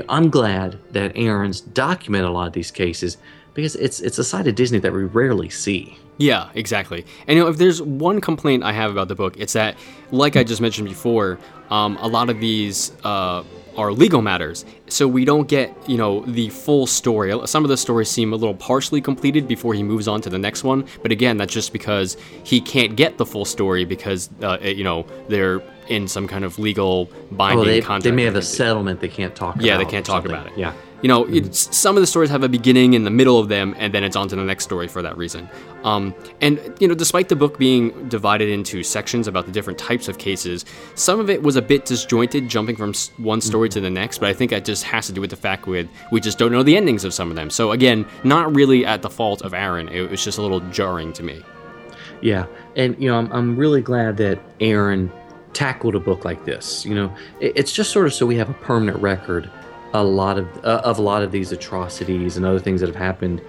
know, 0.00 0.06
I'm 0.08 0.30
glad 0.30 0.78
that 0.92 1.12
Aaron's 1.16 1.60
documented 1.60 2.28
a 2.28 2.32
lot 2.32 2.46
of 2.46 2.52
these 2.52 2.70
cases 2.70 3.16
because 3.54 3.76
it's 3.76 4.00
it's 4.00 4.18
a 4.18 4.24
side 4.24 4.46
of 4.46 4.54
Disney 4.54 4.78
that 4.80 4.92
we 4.92 5.04
rarely 5.04 5.50
see. 5.50 5.98
Yeah, 6.16 6.50
exactly. 6.54 7.04
And 7.26 7.36
you 7.36 7.44
know, 7.44 7.50
if 7.50 7.56
there's 7.56 7.82
one 7.82 8.20
complaint 8.20 8.62
I 8.62 8.72
have 8.72 8.90
about 8.90 9.08
the 9.08 9.14
book, 9.14 9.36
it's 9.38 9.54
that, 9.54 9.76
like 10.12 10.36
I 10.36 10.44
just 10.44 10.60
mentioned 10.60 10.88
before, 10.88 11.38
um, 11.70 11.96
a 12.00 12.06
lot 12.06 12.30
of 12.30 12.38
these 12.38 12.92
uh, 13.02 13.42
are 13.76 13.92
legal 13.92 14.22
matters. 14.22 14.64
So 14.86 15.08
we 15.08 15.24
don't 15.24 15.48
get, 15.48 15.76
you 15.88 15.96
know, 15.96 16.20
the 16.20 16.50
full 16.50 16.86
story. 16.86 17.34
Some 17.46 17.64
of 17.64 17.68
the 17.68 17.76
stories 17.76 18.08
seem 18.08 18.32
a 18.32 18.36
little 18.36 18.54
partially 18.54 19.00
completed 19.00 19.48
before 19.48 19.74
he 19.74 19.82
moves 19.82 20.06
on 20.06 20.20
to 20.20 20.30
the 20.30 20.38
next 20.38 20.62
one. 20.62 20.86
But 21.02 21.10
again, 21.10 21.36
that's 21.36 21.52
just 21.52 21.72
because 21.72 22.16
he 22.44 22.60
can't 22.60 22.94
get 22.94 23.18
the 23.18 23.26
full 23.26 23.44
story 23.44 23.84
because, 23.84 24.30
uh, 24.42 24.58
you 24.62 24.84
know, 24.84 25.06
they're 25.28 25.62
in 25.88 26.08
some 26.08 26.26
kind 26.26 26.44
of 26.44 26.58
legal 26.58 27.10
binding 27.32 27.66
they, 27.66 27.80
contract. 27.80 28.04
They 28.04 28.10
may 28.12 28.24
have 28.24 28.36
a 28.36 28.42
settlement 28.42 29.00
they 29.00 29.08
can't 29.08 29.34
talk 29.34 29.56
about. 29.56 29.64
Yeah, 29.64 29.76
they 29.76 29.84
can't 29.84 30.06
talk 30.06 30.24
about 30.24 30.46
it. 30.46 30.52
Yeah 30.56 30.72
you 31.04 31.08
know, 31.08 31.24
mm-hmm. 31.24 31.52
some 31.52 31.98
of 31.98 32.00
the 32.00 32.06
stories 32.06 32.30
have 32.30 32.42
a 32.44 32.48
beginning 32.48 32.94
in 32.94 33.04
the 33.04 33.10
middle 33.10 33.38
of 33.38 33.50
them, 33.50 33.74
and 33.76 33.92
then 33.92 34.02
it's 34.02 34.16
on 34.16 34.26
to 34.28 34.36
the 34.36 34.42
next 34.42 34.64
story 34.64 34.88
for 34.88 35.02
that 35.02 35.18
reason. 35.18 35.50
Um, 35.82 36.14
and, 36.40 36.58
you 36.80 36.88
know, 36.88 36.94
despite 36.94 37.28
the 37.28 37.36
book 37.36 37.58
being 37.58 38.08
divided 38.08 38.48
into 38.48 38.82
sections 38.82 39.28
about 39.28 39.44
the 39.44 39.52
different 39.52 39.78
types 39.78 40.08
of 40.08 40.16
cases, 40.16 40.64
some 40.94 41.20
of 41.20 41.28
it 41.28 41.42
was 41.42 41.56
a 41.56 41.62
bit 41.62 41.84
disjointed, 41.84 42.48
jumping 42.48 42.74
from 42.74 42.94
one 43.18 43.42
story 43.42 43.68
mm-hmm. 43.68 43.74
to 43.74 43.80
the 43.82 43.90
next, 43.90 44.16
but 44.16 44.30
I 44.30 44.32
think 44.32 44.50
that 44.50 44.64
just 44.64 44.82
has 44.84 45.06
to 45.08 45.12
do 45.12 45.20
with 45.20 45.28
the 45.28 45.36
fact 45.36 45.66
with 45.66 45.90
we 46.10 46.22
just 46.22 46.38
don't 46.38 46.52
know 46.52 46.62
the 46.62 46.74
endings 46.74 47.04
of 47.04 47.12
some 47.12 47.28
of 47.28 47.36
them. 47.36 47.50
So, 47.50 47.72
again, 47.72 48.06
not 48.22 48.56
really 48.56 48.86
at 48.86 49.02
the 49.02 49.10
fault 49.10 49.42
of 49.42 49.52
Aaron. 49.52 49.90
It 49.90 50.10
was 50.10 50.24
just 50.24 50.38
a 50.38 50.42
little 50.42 50.60
jarring 50.70 51.12
to 51.12 51.22
me. 51.22 51.42
Yeah. 52.22 52.46
And, 52.76 52.98
you 52.98 53.10
know, 53.10 53.18
I'm, 53.18 53.30
I'm 53.30 53.56
really 53.56 53.82
glad 53.82 54.16
that 54.16 54.40
Aaron 54.58 55.12
tackled 55.54 55.94
a 55.94 56.00
book 56.00 56.24
like 56.24 56.44
this. 56.44 56.84
You 56.84 56.94
know, 56.94 57.16
it's 57.40 57.72
just 57.72 57.90
sort 57.90 58.06
of 58.06 58.14
so 58.14 58.26
we 58.26 58.36
have 58.36 58.50
a 58.50 58.54
permanent 58.54 59.00
record 59.00 59.50
a 59.94 60.02
lot 60.02 60.36
of 60.38 60.64
uh, 60.64 60.82
of 60.84 60.98
a 60.98 61.02
lot 61.02 61.22
of 61.22 61.32
these 61.32 61.52
atrocities 61.52 62.36
and 62.36 62.44
other 62.44 62.58
things 62.58 62.80
that 62.80 62.88
have 62.88 62.96
happened. 62.96 63.40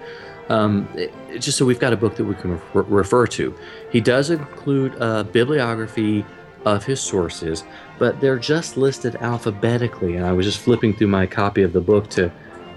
Um, 0.48 0.88
it, 0.94 1.12
just 1.40 1.58
so 1.58 1.66
we've 1.66 1.80
got 1.80 1.92
a 1.92 1.96
book 1.96 2.14
that 2.16 2.24
we 2.24 2.34
can 2.36 2.52
re- 2.52 2.84
refer 2.86 3.26
to. 3.26 3.52
He 3.90 4.00
does 4.00 4.30
include 4.30 4.94
a 4.94 5.24
bibliography 5.24 6.24
of 6.64 6.84
his 6.84 7.00
sources, 7.00 7.64
but 7.98 8.20
they're 8.20 8.38
just 8.38 8.76
listed 8.76 9.16
alphabetically. 9.16 10.14
And 10.14 10.24
I 10.24 10.32
was 10.32 10.46
just 10.46 10.60
flipping 10.60 10.94
through 10.94 11.08
my 11.08 11.26
copy 11.26 11.62
of 11.62 11.72
the 11.72 11.80
book 11.80 12.08
to 12.10 12.30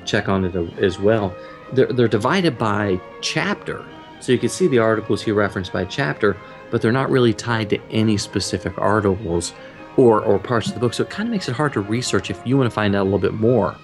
check 0.04 0.28
on 0.28 0.46
it 0.46 0.56
as 0.80 1.00
well. 1.00 1.36
They're, 1.74 1.94
they're 1.94 2.08
divided 2.08 2.58
by 2.58 3.00
chapter, 3.22 3.86
so 4.20 4.32
you 4.32 4.39
can 4.39 4.50
see 4.50 4.68
the 4.68 4.80
articles 4.80 5.22
he 5.22 5.32
referenced 5.32 5.72
by 5.72 5.86
chapter, 5.86 6.36
but 6.72 6.82
they're 6.82 6.92
not 6.92 7.10
really 7.10 7.34
tied 7.34 7.70
to 7.72 7.80
any 7.92 8.18
specific 8.18 8.78
articles 8.78 9.54
or, 9.98 10.22
or 10.22 10.40
parts 10.40 10.68
of 10.68 10.74
the 10.74 10.80
book. 10.80 10.94
So 10.94 11.04
it 11.04 11.10
kind 11.10 11.28
of 11.28 11.32
makes 11.32 11.50
it 11.50 11.54
hard 11.54 11.74
to 11.74 11.82
research 11.82 12.30
if 12.30 12.40
you 12.46 12.58
want 12.58 12.70
to 12.70 12.74
find 12.74 12.96
out 12.96 13.02
a 13.02 13.04
little 13.04 13.20
bit 13.20 13.34
more 13.34 13.76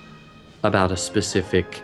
about 0.64 0.92
a 0.92 0.98
specific, 0.98 1.82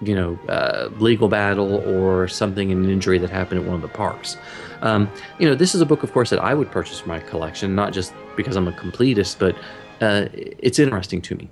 you 0.00 0.14
know, 0.14 0.38
uh, 0.48 0.88
legal 0.98 1.28
battle 1.28 1.76
or 1.76 2.28
something, 2.28 2.70
an 2.70 2.88
injury 2.88 3.18
that 3.18 3.30
happened 3.30 3.60
at 3.60 3.66
one 3.66 3.76
of 3.76 3.82
the 3.82 3.88
parks. 3.88 4.36
Um, 4.80 5.10
you 5.38 5.48
know, 5.48 5.54
this 5.54 5.74
is 5.74 5.80
a 5.80 5.86
book, 5.86 6.02
of 6.02 6.12
course, 6.12 6.30
that 6.30 6.40
I 6.40 6.54
would 6.54 6.70
purchase 6.70 7.00
for 7.00 7.08
my 7.08 7.20
collection, 7.20 7.74
not 7.74 7.92
just 7.92 8.12
because 8.36 8.56
I'm 8.56 8.68
a 8.68 8.72
completist, 8.72 9.38
but 9.38 9.56
uh, 10.00 10.28
it's 10.34 10.78
interesting 10.78 11.22
to 11.22 11.36
me. 11.36 11.48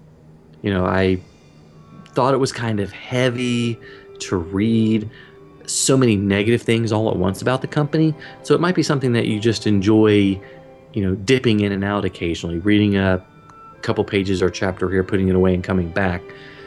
You 0.62 0.72
know, 0.72 0.84
I 0.84 1.20
thought 2.08 2.34
it 2.34 2.38
was 2.38 2.52
kind 2.52 2.80
of 2.80 2.92
heavy 2.92 3.78
to 4.20 4.36
read 4.36 5.08
so 5.66 5.96
many 5.96 6.16
negative 6.16 6.62
things 6.62 6.92
all 6.92 7.10
at 7.10 7.16
once 7.16 7.42
about 7.42 7.60
the 7.60 7.66
company. 7.66 8.14
So 8.42 8.54
it 8.54 8.60
might 8.60 8.74
be 8.74 8.82
something 8.82 9.12
that 9.12 9.26
you 9.26 9.40
just 9.40 9.66
enjoy 9.66 10.40
you 10.92 11.02
know, 11.02 11.14
dipping 11.14 11.60
in 11.60 11.72
and 11.72 11.84
out 11.84 12.04
occasionally, 12.04 12.58
reading 12.58 12.96
a 12.96 13.24
couple 13.82 14.04
pages 14.04 14.42
or 14.42 14.50
chapter 14.50 14.90
here, 14.90 15.04
putting 15.04 15.28
it 15.28 15.34
away, 15.34 15.54
and 15.54 15.62
coming 15.62 15.90
back. 15.90 16.22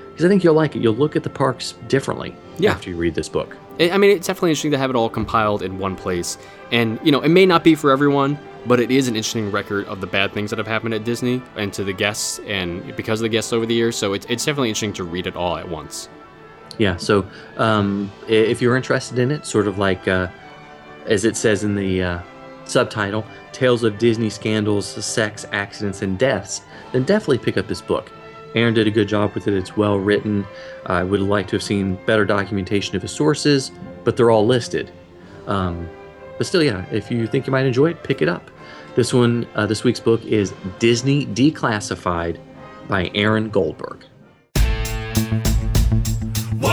Because 0.09 0.25
I 0.25 0.29
think 0.29 0.43
you'll 0.43 0.53
like 0.53 0.75
it. 0.75 0.81
You'll 0.81 0.95
look 0.95 1.15
at 1.15 1.23
the 1.23 1.29
parks 1.29 1.73
differently 1.87 2.35
yeah. 2.59 2.71
after 2.71 2.89
you 2.89 2.95
read 2.95 3.15
this 3.15 3.29
book. 3.29 3.57
I 3.79 3.97
mean, 3.97 4.11
it's 4.11 4.27
definitely 4.27 4.51
interesting 4.51 4.71
to 4.71 4.77
have 4.77 4.91
it 4.91 4.95
all 4.95 5.09
compiled 5.09 5.63
in 5.63 5.79
one 5.79 5.95
place. 5.95 6.37
And, 6.71 6.99
you 7.03 7.11
know, 7.11 7.21
it 7.21 7.29
may 7.29 7.45
not 7.45 7.63
be 7.63 7.73
for 7.73 7.89
everyone, 7.89 8.37
but 8.67 8.79
it 8.79 8.91
is 8.91 9.07
an 9.07 9.15
interesting 9.15 9.51
record 9.51 9.85
of 9.85 10.01
the 10.01 10.07
bad 10.07 10.31
things 10.31 10.51
that 10.51 10.59
have 10.59 10.67
happened 10.67 10.93
at 10.93 11.03
Disney 11.03 11.41
and 11.55 11.73
to 11.73 11.83
the 11.83 11.93
guests 11.93 12.39
and 12.45 12.95
because 12.95 13.19
of 13.19 13.23
the 13.23 13.29
guests 13.29 13.51
over 13.51 13.65
the 13.65 13.73
years. 13.73 13.95
So 13.95 14.13
it's, 14.13 14.27
it's 14.29 14.45
definitely 14.45 14.69
interesting 14.69 14.93
to 14.93 15.03
read 15.03 15.25
it 15.25 15.35
all 15.35 15.57
at 15.57 15.67
once. 15.67 16.09
Yeah. 16.77 16.97
So 16.97 17.25
um, 17.57 18.11
if 18.27 18.61
you're 18.61 18.75
interested 18.75 19.19
in 19.19 19.31
it, 19.31 19.45
sort 19.45 19.67
of 19.67 19.77
like, 19.77 20.07
uh, 20.07 20.27
as 21.05 21.25
it 21.25 21.35
says 21.37 21.63
in 21.63 21.75
the 21.75 22.03
uh, 22.03 22.19
subtitle, 22.65 23.25
Tales 23.51 23.83
of 23.83 23.97
Disney 23.99 24.29
Scandals, 24.29 24.87
Sex, 25.05 25.45
Accidents, 25.51 26.01
and 26.01 26.17
Deaths, 26.17 26.61
then 26.91 27.03
definitely 27.03 27.37
pick 27.37 27.57
up 27.57 27.67
this 27.67 27.81
book. 27.81 28.11
Aaron 28.55 28.73
did 28.73 28.87
a 28.87 28.91
good 28.91 29.07
job 29.07 29.33
with 29.33 29.47
it. 29.47 29.53
It's 29.53 29.75
well 29.75 29.97
written. 29.97 30.45
I 30.85 31.03
would 31.03 31.21
like 31.21 31.47
to 31.47 31.55
have 31.55 31.63
seen 31.63 31.95
better 32.05 32.25
documentation 32.25 32.95
of 32.95 33.01
his 33.01 33.11
sources, 33.11 33.71
but 34.03 34.15
they're 34.15 34.31
all 34.31 34.45
listed. 34.45 34.91
Um, 35.47 35.89
but 36.37 36.47
still, 36.47 36.63
yeah, 36.63 36.85
if 36.91 37.11
you 37.11 37.27
think 37.27 37.47
you 37.47 37.51
might 37.51 37.65
enjoy 37.65 37.91
it, 37.91 38.03
pick 38.03 38.21
it 38.21 38.29
up. 38.29 38.49
This 38.95 39.13
one, 39.13 39.47
uh, 39.55 39.65
this 39.65 39.83
week's 39.83 39.99
book 39.99 40.23
is 40.23 40.53
Disney 40.79 41.25
Declassified 41.25 42.39
by 42.87 43.09
Aaron 43.15 43.49
Goldberg. 43.49 44.05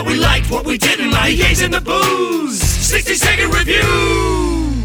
What 0.01 0.09
we 0.09 0.17
liked, 0.17 0.51
what 0.51 0.65
we 0.65 0.79
didn't 0.79 1.11
like, 1.11 1.37
gays 1.37 1.61
in 1.61 1.73
the 1.73 1.81
booze. 1.83 2.59
60 2.59 3.15
second 3.17 3.51
review. 3.51 4.83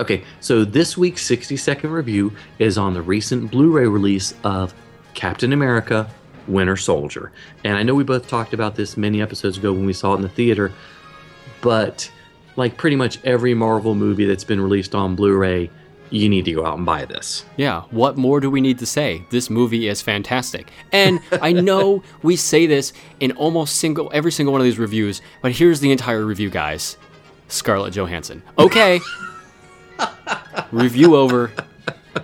Okay, 0.00 0.24
so 0.40 0.64
this 0.64 0.98
week's 0.98 1.22
60 1.22 1.56
second 1.56 1.90
review 1.90 2.32
is 2.58 2.76
on 2.76 2.94
the 2.94 3.00
recent 3.00 3.52
Blu 3.52 3.70
ray 3.70 3.86
release 3.86 4.34
of 4.42 4.74
Captain 5.14 5.52
America 5.52 6.10
Winter 6.48 6.76
Soldier. 6.76 7.30
And 7.62 7.76
I 7.78 7.84
know 7.84 7.94
we 7.94 8.02
both 8.02 8.26
talked 8.26 8.52
about 8.52 8.74
this 8.74 8.96
many 8.96 9.22
episodes 9.22 9.56
ago 9.56 9.72
when 9.72 9.86
we 9.86 9.92
saw 9.92 10.14
it 10.14 10.16
in 10.16 10.22
the 10.22 10.28
theater, 10.28 10.72
but 11.60 12.10
like 12.56 12.76
pretty 12.76 12.96
much 12.96 13.24
every 13.24 13.54
Marvel 13.54 13.94
movie 13.94 14.24
that's 14.24 14.42
been 14.42 14.60
released 14.60 14.96
on 14.96 15.14
Blu-ray, 15.14 15.70
you 16.10 16.28
need 16.28 16.44
to 16.44 16.52
go 16.52 16.64
out 16.64 16.76
and 16.76 16.86
buy 16.86 17.04
this. 17.04 17.44
Yeah, 17.56 17.82
what 17.90 18.16
more 18.16 18.40
do 18.40 18.50
we 18.50 18.60
need 18.60 18.78
to 18.78 18.86
say? 18.86 19.24
This 19.30 19.50
movie 19.50 19.88
is 19.88 20.00
fantastic. 20.02 20.70
And 20.92 21.20
I 21.42 21.52
know 21.68 22.02
we 22.22 22.36
say 22.36 22.66
this 22.66 22.92
in 23.20 23.32
almost 23.32 23.76
single 23.76 24.10
every 24.12 24.32
single 24.32 24.52
one 24.52 24.60
of 24.60 24.64
these 24.64 24.78
reviews, 24.78 25.22
but 25.42 25.52
here's 25.52 25.80
the 25.80 25.92
entire 25.92 26.24
review, 26.24 26.50
guys. 26.50 26.96
Scarlett 27.48 27.94
Johansson. 27.94 28.42
Okay. 28.58 29.00
review 30.72 31.16
over. 31.16 31.52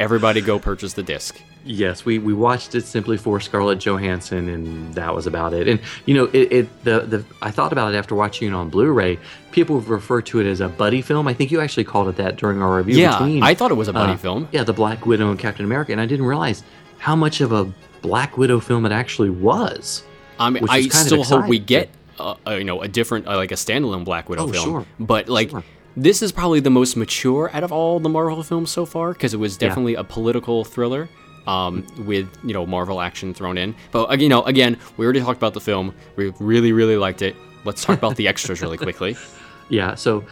Everybody 0.01 0.41
go 0.41 0.59
purchase 0.59 0.95
the 0.95 1.03
disc. 1.03 1.41
Yes, 1.65 2.05
we, 2.05 2.19
we 2.19 2.33
watched 2.35 2.75
it 2.75 2.85
simply 2.85 3.17
for 3.17 3.39
Scarlett 3.41 3.79
Johansson, 3.79 4.49
and 4.49 4.93
that 4.95 5.15
was 5.15 5.27
about 5.29 5.55
it. 5.55 5.69
And 5.69 5.79
you 6.07 6.15
know, 6.15 6.25
it, 6.33 6.53
it 6.53 6.85
the 6.85 7.01
the 7.01 7.25
I 7.41 7.51
thought 7.53 7.73
about 7.73 7.95
it 7.95 7.97
after 7.97 8.15
watching 8.15 8.49
it 8.49 8.55
on 8.55 8.69
Blu-ray. 8.69 9.19
People 9.53 9.81
refer 9.81 10.21
to 10.23 10.41
it 10.41 10.47
as 10.47 10.61
a 10.61 10.69
buddy 10.69 11.03
film. 11.03 11.29
I 11.29 11.35
think 11.35 11.51
you 11.53 11.61
actually 11.61 11.85
called 11.85 12.09
it 12.09 12.17
that 12.17 12.37
during 12.37 12.61
our 12.63 12.77
review. 12.79 12.97
Yeah, 12.97 13.19
between, 13.19 13.43
I 13.43 13.55
thought 13.55 13.71
it 13.71 13.75
was 13.75 13.87
a 13.89 13.93
buddy 13.93 14.15
uh, 14.15 14.17
film. 14.17 14.49
Yeah, 14.51 14.65
the 14.65 14.73
Black 14.73 15.07
Widow 15.07 15.31
and 15.31 15.39
Captain 15.39 15.65
America, 15.65 15.93
and 15.93 16.01
I 16.01 16.07
didn't 16.07 16.27
realize 16.27 16.65
how 16.99 17.15
much 17.15 17.41
of 17.41 17.53
a 17.53 17.73
Black 18.01 18.37
Widow 18.37 18.59
film 18.59 18.85
it 18.87 18.93
actually 18.93 19.31
was. 19.31 20.03
I 20.41 20.51
mean, 20.51 20.65
I 20.69 20.79
is 20.79 20.89
kind 20.89 21.03
of 21.13 21.25
still 21.27 21.41
hope 21.41 21.49
we 21.49 21.61
get, 21.61 21.91
uh, 22.19 22.35
uh, 22.47 22.53
you 22.55 22.65
know, 22.65 22.83
a 22.83 22.89
different, 22.89 23.29
uh, 23.29 23.37
like 23.37 23.53
a 23.53 23.57
standalone 23.57 24.05
Black 24.05 24.29
Widow 24.29 24.45
Oh, 24.49 24.49
film. 24.53 24.65
sure. 24.65 24.87
But 24.99 25.29
like, 25.29 25.51
Sure. 25.51 25.63
this 25.97 26.23
is 26.23 26.33
probably 26.33 26.59
the 26.59 26.71
most 26.71 26.97
mature 26.97 27.51
out 27.53 27.63
of 27.63 27.71
all 27.71 28.01
the 28.01 28.09
Marvel 28.09 28.43
films 28.43 28.71
so 28.73 28.85
far 28.85 29.13
because 29.13 29.35
it 29.35 29.37
was 29.37 29.55
Yeah. 29.61 29.69
definitely 29.69 29.95
a 29.95 30.03
political 30.03 30.65
thriller. 30.65 31.09
Um, 31.47 31.85
with 32.07 32.29
you 32.45 32.53
know 32.53 32.65
Marvel 32.67 33.01
action 33.01 33.35
thrown 33.35 33.59
in, 33.59 33.75
but 33.91 34.11
uh, 34.11 34.15
you 34.15 34.29
know 34.29 34.43
again 34.45 34.79
we 34.97 35.05
already 35.05 35.21
talked 35.21 35.39
about 35.39 35.55
the 35.55 35.61
film. 35.61 35.93
We 36.17 36.33
really 36.39 36.73
really 36.73 36.97
liked 36.97 37.21
it. 37.23 37.35
Let's 37.65 37.85
talk 37.85 37.99
about 37.99 38.17
the 38.17 38.29
extras 38.29 38.63
really 38.63 38.79
quickly. 38.79 39.17
Yeah. 39.69 39.95
So, 39.95 40.23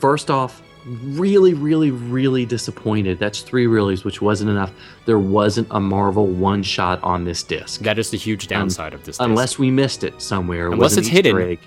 first 0.00 0.28
off, 0.28 0.60
really, 0.86 1.54
really, 1.54 1.92
really 1.92 2.44
disappointed. 2.44 3.18
That's 3.20 3.42
three 3.42 3.66
reallys, 3.66 4.02
which 4.04 4.20
wasn't 4.20 4.50
enough. 4.50 4.72
There 5.06 5.20
wasn't 5.20 5.68
a 5.70 5.78
Marvel 5.78 6.26
one 6.26 6.64
shot 6.64 7.00
on 7.04 7.22
this 7.24 7.44
disc. 7.44 7.80
That 7.82 7.98
is 7.98 8.10
the 8.10 8.16
huge 8.16 8.48
downside 8.48 8.92
of 8.92 9.00
this. 9.04 9.18
disc. 9.18 9.20
unless 9.22 9.56
we 9.58 9.70
missed 9.70 10.02
it 10.02 10.20
somewhere. 10.20 10.66
It 10.66 10.72
Unless 10.72 10.96
it's 10.96 11.06
Easter 11.06 11.14
hidden. 11.14 11.42
egg. 11.42 11.58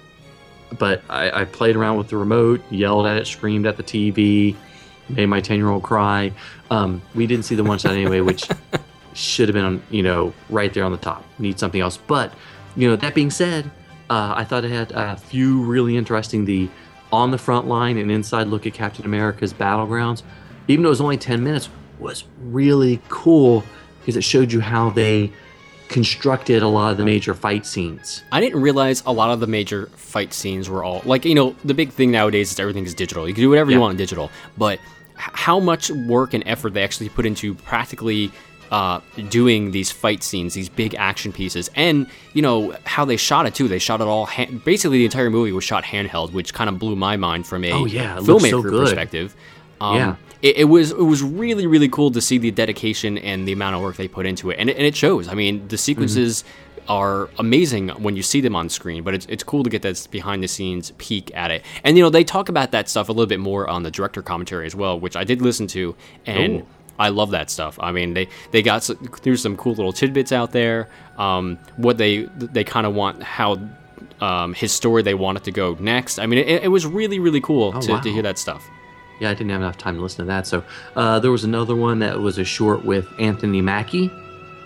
But 0.78 1.04
I, 1.10 1.41
I 1.41 1.45
played 1.45 1.78
around 1.78 1.98
with 1.98 2.10
the 2.10 2.17
remote, 2.17 2.62
yelled 2.69 3.06
at 3.06 3.15
it, 3.15 3.28
screamed 3.28 3.65
at 3.65 3.78
the 3.78 3.84
TV, 3.84 4.56
made 5.09 5.27
my 5.27 5.41
ten 5.41 5.57
year 5.57 5.69
old 5.69 5.83
cry. 5.83 6.31
Um, 6.69 7.01
we 7.13 7.27
didn't 7.27 7.45
see 7.45 7.55
the 7.55 7.63
one 7.63 7.77
shot 7.77 7.93
anyway, 7.93 8.21
which 8.21 8.47
should 9.13 9.49
have 9.49 9.53
been 9.53 9.65
on, 9.65 9.83
you 9.89 10.03
know 10.03 10.33
right 10.49 10.73
there 10.73 10.83
on 10.83 10.91
the 10.91 10.97
top. 10.97 11.23
Need 11.39 11.59
something 11.59 11.81
else. 11.81 11.97
But 11.97 12.33
you 12.75 12.89
know 12.89 12.95
that 12.95 13.15
being 13.15 13.31
said, 13.31 13.65
uh, 14.09 14.33
I 14.35 14.43
thought 14.43 14.65
it 14.65 14.71
had 14.71 14.91
a 14.91 15.15
few 15.17 15.63
really 15.63 15.97
interesting 15.97 16.45
the 16.45 16.69
on 17.11 17.31
the 17.31 17.37
front 17.37 17.67
line 17.67 17.97
and 17.97 18.11
inside 18.11 18.47
look 18.47 18.65
at 18.65 18.73
Captain 18.73 19.05
America's 19.05 19.53
battlegrounds. 19.53 20.23
Even 20.67 20.83
though 20.83 20.89
it 20.89 20.91
was 20.91 21.01
only 21.01 21.17
ten 21.17 21.43
minutes, 21.43 21.69
was 21.99 22.25
really 22.41 23.01
cool 23.09 23.63
because 23.99 24.17
it 24.17 24.23
showed 24.23 24.51
you 24.51 24.59
how 24.59 24.89
they 24.89 25.31
constructed 25.89 26.63
a 26.63 26.67
lot 26.67 26.91
of 26.91 26.98
the 26.98 27.06
major 27.06 27.34
fight 27.34 27.65
scenes. 27.65 28.24
I 28.32 28.41
didn't 28.41 28.62
realize 28.62 29.04
a 29.06 29.12
lot 29.13 29.30
of 29.32 29.39
the 29.39 29.48
major 29.48 29.88
fight 29.95 30.34
scenes 30.34 30.69
were 30.69 30.84
all 30.84 31.02
like 31.06 31.26
you 31.26 31.36
know 31.36 31.56
the 31.63 31.74
big 31.74 31.91
thing 31.91 32.12
nowadays 32.12 32.52
is 32.52 32.60
everything 32.60 32.86
is 32.86 32.93
digital. 32.93 33.28
You 33.28 33.34
can 33.34 33.41
do 33.41 33.50
whatever 33.50 33.71
you 33.71 33.80
want 33.80 33.91
in 33.91 33.98
digital, 33.98 34.32
but 34.58 34.80
how 35.15 35.60
much 35.60 35.89
work 35.91 36.34
and 36.34 36.43
effort 36.45 36.74
they 36.74 36.84
actually 36.84 37.10
put 37.10 37.26
into 37.26 37.56
practically 37.56 38.32
uh, 38.71 39.00
doing 39.30 39.71
these 39.71 39.91
fight 39.91 40.24
scenes, 40.24 40.54
these 40.56 40.69
big 40.69 40.95
action 40.95 41.32
pieces, 41.32 41.69
and 41.76 42.08
you 42.34 42.41
know 42.41 42.76
how 42.86 43.06
they 43.06 43.15
shot 43.15 43.45
it 43.45 43.54
too. 43.56 43.67
They 43.67 43.80
shot 43.80 44.02
it 44.02 44.08
all. 44.08 44.28
Basically, 44.65 44.98
the 44.98 45.06
entire 45.06 45.30
movie 45.30 45.52
was 45.52 45.63
shot 45.63 45.84
handheld, 45.84 46.32
which 46.34 46.54
kind 46.54 46.69
of 46.69 46.80
blew 46.80 46.95
my 46.95 47.15
mind 47.15 47.45
from 47.48 47.63
a 47.63 47.71
Oh, 47.71 47.86
yeah, 47.86 48.17
looks 48.19 48.50
so 48.50 48.62
good. 48.62 48.71
perspective. 48.74 49.36
Um, 49.80 49.95
Yeah. 49.98 50.15
It, 50.45 50.58
it 50.58 50.63
was 50.65 50.91
it 50.91 50.97
was 50.97 51.23
really 51.23 51.65
really 51.65 51.89
cool 51.89 52.12
to 52.12 52.21
see 52.21 52.38
the 52.38 52.51
dedication 52.51 53.17
and 53.17 53.47
the 53.47 53.51
amount 53.51 53.75
of 53.75 53.81
work 53.81 53.95
they 53.95 54.08
put 54.08 54.27
into 54.27 54.51
it, 54.51 54.60
and 54.60 54.69
it, 54.69 54.77
and 54.77 54.86
it 54.86 54.95
shows. 54.95 55.27
I 55.27 55.34
mean, 55.34 55.67
the 55.69 55.77
sequences 55.77 56.43
are 56.88 57.31
amazing 57.39 57.89
when 57.89 58.15
you 58.15 58.21
see 58.21 58.41
them 58.41 58.55
on 58.55 58.69
screen, 58.69 59.03
but 59.03 59.15
it's 59.15 59.25
it's 59.25 59.43
cool 59.43 59.63
to 59.63 59.71
get 59.71 59.81
that 59.81 60.08
behind 60.12 60.43
the 60.43 60.47
scenes 60.47 60.91
peek 60.99 61.36
at 61.36 61.49
it. 61.49 61.65
And 61.84 61.97
you 61.97 62.03
know, 62.03 62.12
they 62.12 62.23
talk 62.23 62.47
about 62.47 62.71
that 62.71 62.88
stuff 62.88 63.10
a 63.10 63.12
little 63.12 63.25
bit 63.25 63.39
more 63.39 63.67
on 63.67 63.81
the 63.81 63.89
director 63.89 64.21
commentary 64.21 64.67
as 64.67 64.75
well, 64.75 64.99
which 64.99 65.15
I 65.15 65.23
did 65.23 65.41
listen 65.41 65.67
to, 65.67 65.95
and. 66.25 66.62
Ooh. 66.62 66.67
I 66.97 67.10
love 67.10 67.31
that 67.31 67.49
stuff. 67.49 67.77
I 67.81 67.91
mean, 67.91 68.13
they 68.13 68.29
they 68.51 68.62
got 68.62 68.77
s 68.77 68.91
there's 69.23 69.41
some 69.41 69.58
cool 69.58 69.73
little 69.73 69.91
tidbits 69.91 70.31
out 70.31 70.53
there. 70.53 70.88
Um, 71.17 71.60
what 71.75 71.97
they 71.97 72.29
they 72.39 72.63
kind 72.63 72.88
of 72.88 72.95
want 72.95 73.21
how 73.21 73.60
um, 74.21 74.53
his 74.53 74.71
story 74.71 75.03
they 75.03 75.13
want 75.13 75.38
it 75.39 75.43
to 75.43 75.51
go 75.51 75.75
next. 75.81 76.19
I 76.19 76.25
mean, 76.25 76.39
it, 76.39 76.63
it 76.63 76.69
was 76.69 76.86
really 76.86 77.19
really 77.19 77.41
cool 77.41 77.73
to, 77.81 77.91
wow. 77.91 77.99
to 77.99 78.10
hear 78.10 78.21
that 78.21 78.38
stuff. 78.38 78.65
Yeah, 79.19 79.30
I 79.30 79.34
didn't 79.34 79.51
have 79.51 79.62
enough 79.62 79.78
time 79.78 79.95
to 79.95 80.01
listen 80.01 80.25
to 80.25 80.25
that. 80.25 80.45
So 80.45 80.63
uh, 80.95 81.19
there 81.19 81.32
was 81.32 81.43
another 81.43 81.75
one 81.75 81.99
that 81.99 82.19
was 82.19 82.38
a 82.38 82.43
short 82.43 82.84
with 82.84 83.08
Anthony 83.19 83.62
Mackie, 83.62 84.12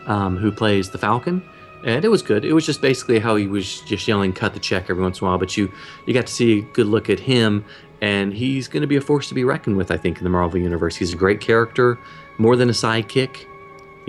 um, 0.07 0.37
who 0.37 0.51
plays 0.51 0.89
the 0.89 0.97
Falcon, 0.97 1.43
and 1.85 2.03
it 2.03 2.09
was 2.09 2.21
good. 2.21 2.43
It 2.43 2.53
was 2.53 2.65
just 2.65 2.81
basically 2.81 3.19
how 3.19 3.35
he 3.35 3.47
was 3.47 3.81
just 3.81 4.07
yelling 4.07 4.33
"cut 4.33 4.53
the 4.53 4.59
check" 4.59 4.89
every 4.89 5.03
once 5.03 5.21
in 5.21 5.27
a 5.27 5.29
while, 5.29 5.37
but 5.37 5.55
you 5.55 5.71
you 6.05 6.13
got 6.13 6.27
to 6.27 6.33
see 6.33 6.59
a 6.59 6.61
good 6.61 6.87
look 6.87 7.09
at 7.09 7.19
him, 7.19 7.63
and 8.01 8.33
he's 8.33 8.67
going 8.67 8.81
to 8.81 8.87
be 8.87 8.95
a 8.95 9.01
force 9.01 9.29
to 9.29 9.35
be 9.35 9.43
reckoned 9.43 9.77
with. 9.77 9.91
I 9.91 9.97
think 9.97 10.17
in 10.17 10.23
the 10.23 10.29
Marvel 10.29 10.59
universe, 10.59 10.95
he's 10.95 11.13
a 11.13 11.17
great 11.17 11.41
character, 11.41 11.99
more 12.37 12.55
than 12.55 12.69
a 12.69 12.73
sidekick. 12.73 13.45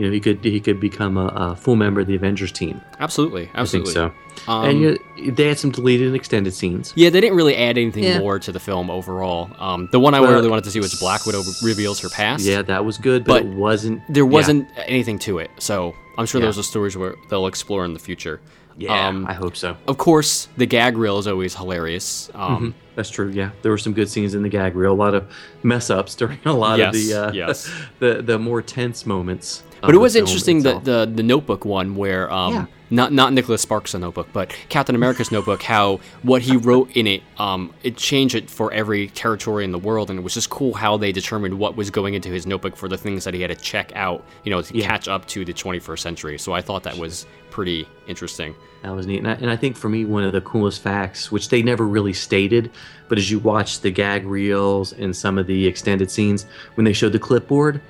You 0.01 0.07
know, 0.07 0.13
he 0.13 0.19
could 0.21 0.43
he 0.43 0.61
could 0.61 0.81
become 0.81 1.19
a, 1.19 1.27
a 1.27 1.57
full 1.57 1.77
member 1.77 2.01
of 2.01 2.07
the 2.07 2.15
Avengers 2.15 2.51
team. 2.53 2.81
Absolutely, 3.01 3.51
I 3.53 3.67
think 3.67 3.87
absolutely. 3.87 3.93
so. 3.93 4.13
Um, 4.49 4.65
and 4.65 4.81
you, 4.81 5.31
they 5.33 5.47
had 5.49 5.59
some 5.59 5.71
deleted 5.71 6.07
and 6.07 6.17
extended 6.17 6.55
scenes. 6.55 6.95
Yeah, 6.97 7.11
they 7.11 7.21
didn't 7.21 7.37
really 7.37 7.55
add 7.55 7.77
anything 7.77 8.05
Yeah. 8.05 8.19
more 8.21 8.39
to 8.39 8.51
the 8.51 8.61
film 8.61 8.89
overall. 8.89 9.51
Um, 9.59 9.91
the 9.93 10.01
one 10.01 10.15
I 10.15 10.21
Well, 10.21 10.33
really 10.33 10.49
wanted 10.49 10.65
to 10.65 10.71
see 10.71 10.81
was 10.81 10.99
Black 10.99 11.27
Widow 11.27 11.43
reveals 11.63 12.01
her 12.01 12.09
past. 12.09 12.47
Yeah, 12.47 12.63
that 12.63 12.87
was 12.87 12.97
good, 12.97 13.25
but, 13.25 13.43
But 13.43 13.53
it 13.53 13.55
wasn't. 13.55 14.01
there 14.09 14.25
wasn't 14.25 14.69
anything 14.87 15.19
to 15.21 15.39
it, 15.39 15.51
so 15.59 15.95
I'm 16.21 16.27
sure 16.27 16.41
Yeah. 16.41 16.47
those 16.49 16.59
are 16.59 16.63
stories 16.63 16.97
where 16.97 17.15
they'll 17.29 17.47
explore 17.47 17.85
in 17.85 17.93
the 17.95 17.99
future. 17.99 18.41
Yeah, 18.79 19.09
Um, 19.09 19.27
I 19.27 19.33
hope 19.35 19.57
so. 19.57 19.77
Of 19.89 19.99
course, 19.99 20.49
the 20.57 20.65
gag 20.67 20.97
reel 20.97 21.19
is 21.19 21.27
always 21.27 21.55
hilarious. 21.57 22.31
Um, 22.35 22.75
That's 22.95 23.11
true. 23.11 23.31
Yeah, 23.35 23.51
there 23.63 23.73
were 23.73 23.79
some 23.79 23.93
good 23.95 24.09
scenes 24.09 24.35
in 24.35 24.43
the 24.43 24.49
gag 24.49 24.75
reel. 24.77 24.93
A 24.93 24.95
lot 24.95 25.15
of 25.15 25.25
mess 25.63 25.91
ups 25.91 26.15
during 26.15 26.39
a 26.45 26.53
lot 26.53 26.79
of 26.81 26.93
the 26.93 26.99
Yes, 27.01 27.13
uh, 27.13 27.31
yes. 27.35 27.71
the 27.99 28.23
the 28.23 28.39
more 28.39 28.63
tense 28.63 29.07
moments. 29.07 29.65
But 29.81 29.95
it 29.95 29.99
was 29.99 30.15
interesting 30.17 30.63
the, 30.63 30.79
the 30.81 31.11
the 31.13 31.23
Notebook 31.23 31.65
one 31.65 31.97
where 31.97 32.31
um, 32.33 32.53
Yeah. 32.55 32.67
Not 32.91 33.13
not 33.13 33.33
Nicholas 33.33 33.63
Sparks' 33.63 33.95
Notebook, 33.95 34.29
but 34.33 34.55
Captain 34.69 34.95
America's 34.95 35.31
Notebook. 35.31 35.63
How 35.63 36.01
what 36.23 36.43
he 36.43 36.57
wrote 36.57 36.91
in 36.97 37.07
it, 37.07 37.23
um, 37.39 37.73
it 37.83 37.97
changed 37.97 38.35
it 38.35 38.51
for 38.51 38.73
every 38.73 39.09
territory 39.09 39.65
in 39.65 39.73
the 39.73 39.79
world, 39.79 40.11
and 40.11 40.19
it 40.19 40.23
was 40.23 40.35
just 40.35 40.51
cool 40.51 40.75
how 40.75 40.97
they 40.97 41.13
determined 41.13 41.59
what 41.59 41.77
was 41.77 41.91
going 41.91 42.15
into 42.15 42.29
his 42.31 42.47
notebook 42.47 42.77
for 42.77 42.89
the 42.89 42.99
things 42.99 43.25
that 43.25 43.35
he 43.35 43.41
had 43.41 43.49
to 43.49 43.57
check 43.57 43.93
out, 43.95 44.25
you 44.45 44.51
know, 44.51 44.61
to 44.63 44.77
Yeah. 44.77 44.87
catch 44.87 45.09
up 45.09 45.27
to 45.29 45.45
the 45.45 45.53
21st 45.53 46.03
century. 46.03 46.39
So 46.39 46.53
I 46.53 46.61
thought 46.63 46.83
that 46.83 46.99
was 46.99 47.27
pretty 47.51 47.87
interesting. 48.07 48.55
That 48.83 48.95
was 48.95 49.07
neat. 49.07 49.19
And 49.19 49.29
I, 49.29 49.33
and 49.33 49.51
I 49.51 49.57
think 49.57 49.77
for 49.77 49.89
me, 49.89 50.05
one 50.05 50.23
of 50.25 50.33
the 50.33 50.41
coolest 50.41 50.83
facts, 50.83 51.31
which 51.31 51.49
they 51.51 51.63
never 51.63 51.87
really 51.87 52.13
stated, 52.13 52.71
but 53.09 53.19
as 53.19 53.31
you 53.31 53.39
watch 53.39 53.81
the 53.81 53.91
gag 53.91 54.25
reels 54.25 54.93
and 54.95 55.15
some 55.15 55.37
of 55.37 55.47
the 55.47 55.67
extended 55.67 56.11
scenes, 56.11 56.47
when 56.75 56.85
they 56.85 56.93
showed 56.93 57.13
the 57.13 57.19
clipboard, 57.19 57.81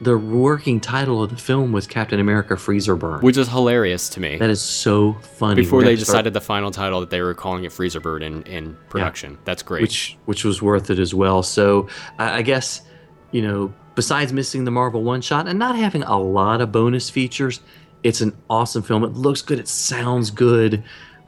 the 0.00 0.16
working 0.18 0.78
title 0.80 1.22
of 1.22 1.30
the 1.30 1.36
film 1.36 1.72
was 1.72 1.86
Captain 1.86 2.20
America 2.20 2.56
Freezer 2.56 2.96
Burn. 2.96 3.20
Which 3.20 3.36
is 3.38 3.48
hilarious 3.48 4.08
to 4.10 4.20
me. 4.20 4.36
that 4.36 4.50
is 4.50 4.60
so 4.60 5.14
funny. 5.14 5.56
Before 5.62 5.80
they 5.80 5.86
gonna 5.94 5.96
start- 5.98 6.06
decided 6.06 6.34
the 6.34 6.40
final 6.40 6.70
title 6.70 7.00
that 7.00 7.10
they 7.10 7.22
were 7.22 7.34
calling 7.34 7.64
it 7.64 7.72
Freezer 7.72 8.00
Burn 8.00 8.22
in, 8.22 8.42
in 8.42 8.76
production. 8.90 9.38
That's 9.44 9.62
great. 9.62 9.80
which 9.82 10.18
which 10.26 10.44
was 10.44 10.60
worth 10.60 10.90
it 10.90 10.98
as 10.98 11.14
well. 11.14 11.42
So 11.42 11.88
I, 12.18 12.38
I 12.38 12.42
guess 12.42 12.82
you 13.32 13.42
know, 13.42 13.72
besides 13.94 14.32
missing 14.32 14.64
the 14.64 14.70
Marvel 14.70 15.02
one 15.02 15.20
shot 15.22 15.48
and 15.48 15.58
not 15.58 15.76
having 15.76 16.02
a 16.02 16.18
lot 16.18 16.60
of 16.60 16.70
bonus 16.72 17.08
features, 17.10 17.60
it's 18.02 18.20
an 18.20 18.36
awesome 18.50 18.82
film. 18.82 19.02
It 19.02 19.14
looks 19.14 19.42
good. 19.42 19.58
It 19.58 19.66
sounds 19.68 20.30
good. 20.30 20.84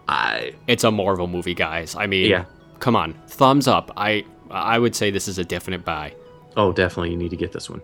I 0.07 0.53
it's 0.67 0.85
a 0.85 0.91
Marvel 0.91 1.27
movie, 1.27 1.55
guys. 1.55 1.95
I 1.97 2.07
mean, 2.07 2.31
Yeah. 2.31 2.45
come 2.81 2.97
on, 2.97 3.15
thumbs 3.29 3.67
up. 3.67 3.91
I 3.97 4.25
I 4.51 4.79
would 4.79 4.95
say 4.95 5.11
this 5.11 5.27
is 5.29 5.39
a 5.39 5.45
definite 5.45 5.85
buy. 5.85 6.15
oh 6.57 6.73
definitely 6.73 7.11
you 7.11 7.17
need 7.17 7.31
to 7.31 7.37
get 7.37 7.53
this 7.53 7.69
one. 7.71 7.81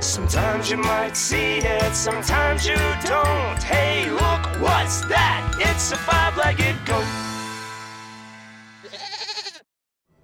Sometimes 0.00 0.70
you 0.70 0.76
might 0.76 1.16
see 1.16 1.58
it, 1.58 1.94
sometimes 1.94 2.66
you 2.66 2.76
don't. 3.04 3.62
Hey, 3.62 4.08
look, 4.10 4.60
what's 4.60 5.00
that? 5.06 5.56
It's 5.58 5.90
a 5.92 5.96
five-legged 5.96 6.76
goat. 6.86 7.04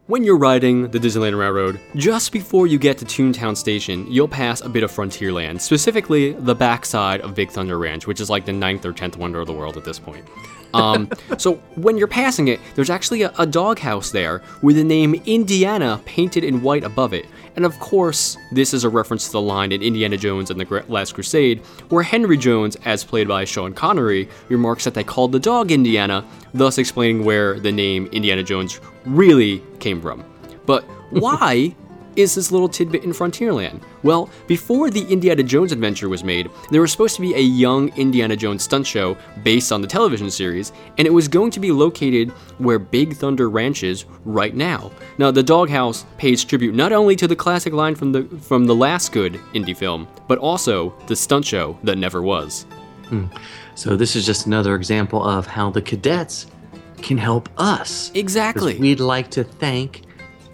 When 0.07 0.25
you're 0.25 0.39
riding 0.39 0.91
the 0.91 0.99
Disneyland 0.99 1.39
Railroad, 1.39 1.81
just 1.95 2.33
before 2.33 2.67
you 2.67 2.79
get 2.79 2.99
to 2.99 3.05
Toontown 3.05 3.57
Station, 3.57 4.07
you'll 4.11 4.29
pass 4.29 4.61
a 4.61 4.69
bit 4.69 4.83
of 4.83 4.91
Frontierland, 4.91 5.61
specifically 5.61 6.33
the 6.33 6.55
backside 6.55 7.21
of 7.21 7.35
Big 7.35 7.51
Thunder 7.51 7.79
Ranch, 7.79 8.07
which 8.07 8.21
is 8.21 8.31
like 8.31 8.47
the 8.47 8.53
ninth 8.53 8.87
or 8.87 8.93
tenth 8.93 9.17
wonder 9.17 9.41
of 9.41 9.47
the 9.47 9.53
world 9.53 9.77
at 9.77 9.85
this 9.85 9.99
point. 9.99 10.25
Um, 10.75 11.11
so 11.39 11.55
when 11.77 11.97
you're 11.99 12.07
passing 12.07 12.49
it, 12.49 12.61
there's 12.75 12.91
actually 12.91 13.23
a, 13.23 13.33
a 13.39 13.47
doghouse 13.47 14.11
there 14.11 14.43
with 14.63 14.77
the 14.77 14.85
name 14.85 15.15
Indiana 15.27 16.01
painted 16.05 16.45
in 16.45 16.63
white 16.63 16.85
above 16.85 17.13
it. 17.13 17.27
And 17.57 17.65
of 17.65 17.79
course, 17.81 18.37
this 18.53 18.73
is 18.73 18.85
a 18.85 18.89
reference 18.89 19.27
to 19.27 19.33
the 19.33 19.41
line 19.41 19.73
in 19.73 19.83
Indiana 19.83 20.17
Jones 20.17 20.51
and 20.51 20.61
the 20.61 20.85
Last 20.89 21.15
Crusade, 21.15 21.59
where 21.89 22.05
Henry 22.05 22.37
Jones, 22.37 22.77
as 22.85 23.03
played 23.03 23.27
by 23.27 23.45
Sean 23.45 23.75
Connery, 23.75 24.29
remarks 24.49 24.85
that 24.85 24.95
they 24.95 25.03
called 25.03 25.33
the 25.33 25.41
dog 25.41 25.73
Indiana, 25.73 26.25
thus 26.55 26.79
explaining 26.79 27.25
where 27.25 27.59
the 27.59 27.73
name 27.73 28.07
Indiana 28.13 28.45
Jones 28.45 28.81
really 29.05 29.61
came 29.81 30.01
from. 30.01 30.25
But 30.67 30.85
why 31.11 31.75
is 32.19 32.35
this 32.35 32.51
little 32.51 32.69
tidbit 32.69 33.05
in 33.05 33.13
Frontierland? 33.13 33.81
Well, 34.03 34.29
before 34.49 34.91
the 34.91 35.05
Indiana 35.05 35.45
Jones 35.45 35.71
adventure 35.71 36.09
was 36.09 36.25
made, 36.25 36.51
there 36.71 36.81
was 36.81 36.91
supposed 36.91 37.15
to 37.15 37.23
be 37.23 37.35
a 37.35 37.41
young 37.41 37.91
Indiana 37.97 38.37
Jones 38.37 38.65
stunt 38.65 38.87
show 38.87 39.17
based 39.45 39.71
on 39.71 39.81
the 39.81 39.87
television 39.87 40.29
series, 40.31 40.73
and 40.99 41.07
it 41.07 41.13
was 41.13 41.29
going 41.29 41.53
to 41.53 41.61
be 41.61 41.71
located 41.71 42.31
where 42.59 42.81
Big 42.81 43.15
Thunder 43.15 43.49
Ranch 43.49 43.85
is 43.85 44.05
right 44.25 44.55
now. 44.55 44.91
Now, 45.19 45.31
the 45.31 45.45
Doghouse 45.45 46.05
pays 46.17 46.45
tribute 46.45 46.75
not 46.75 46.93
only 46.93 47.15
to 47.17 47.29
the 47.29 47.37
classic 47.37 47.73
line 47.73 47.95
from 47.95 48.11
the 48.11 48.25
from 48.41 48.67
the 48.67 48.75
last 48.75 49.13
good 49.13 49.41
Indy 49.55 49.75
film, 49.75 50.09
but 50.27 50.39
also 50.39 50.95
the 51.07 51.15
stunt 51.15 51.45
show 51.45 51.79
that 51.85 51.99
never 51.99 52.21
was. 52.21 52.67
Hmm. 53.09 53.27
So 53.77 53.97
this 53.97 54.17
is 54.17 54.27
just 54.27 54.47
another 54.47 54.75
example 54.75 55.23
of 55.23 55.47
how 55.47 55.71
the 55.71 55.81
cadets 55.81 56.47
can 57.01 57.17
help 57.17 57.49
us. 57.57 58.11
Exactly. 58.15 58.77
We'd 58.77 58.99
like 58.99 59.31
to 59.31 59.45
thank 59.45 60.03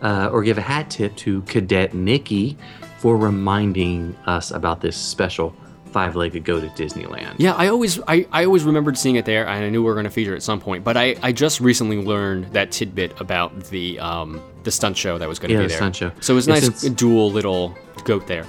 uh, 0.04 0.28
or 0.32 0.42
give 0.44 0.58
a 0.58 0.60
hat 0.62 0.90
tip 0.90 1.16
to 1.16 1.42
Cadet 1.42 1.94
Nikki 1.94 2.56
for 2.98 3.16
reminding 3.16 4.16
us 4.26 4.50
about 4.52 4.80
this 4.80 4.96
special 4.96 5.54
five-legged 5.86 6.44
goat 6.44 6.64
at 6.64 6.76
Disneyland. 6.76 7.34
Yeah, 7.38 7.52
I 7.54 7.68
always 7.68 8.00
I, 8.08 8.26
I 8.32 8.44
always 8.44 8.64
remembered 8.64 8.96
seeing 8.98 9.16
it 9.16 9.24
there, 9.24 9.46
and 9.46 9.64
I 9.64 9.68
knew 9.70 9.80
we 9.82 9.86
were 9.86 9.94
going 9.94 10.04
to 10.04 10.10
feature 10.10 10.32
it 10.32 10.36
at 10.36 10.42
some 10.42 10.60
point. 10.60 10.82
But 10.84 10.96
I, 10.96 11.16
I 11.22 11.32
just 11.32 11.60
recently 11.60 11.98
learned 11.98 12.46
that 12.52 12.70
tidbit 12.72 13.20
about 13.20 13.64
the 13.66 13.98
um 14.00 14.40
the 14.64 14.70
stunt 14.70 14.96
show 14.96 15.18
that 15.18 15.28
was 15.28 15.38
going 15.38 15.48
to 15.50 15.54
Yeah, 15.54 15.60
be 15.60 15.64
the 15.64 15.68
there. 15.68 15.76
stunt 15.78 15.96
show. 15.96 16.10
So 16.20 16.32
it 16.32 16.36
was 16.36 16.48
And 16.48 16.54
nice 16.56 16.64
since- 16.80 16.94
dual 16.94 17.30
little 17.30 17.76
goat 18.04 18.26
there. 18.26 18.46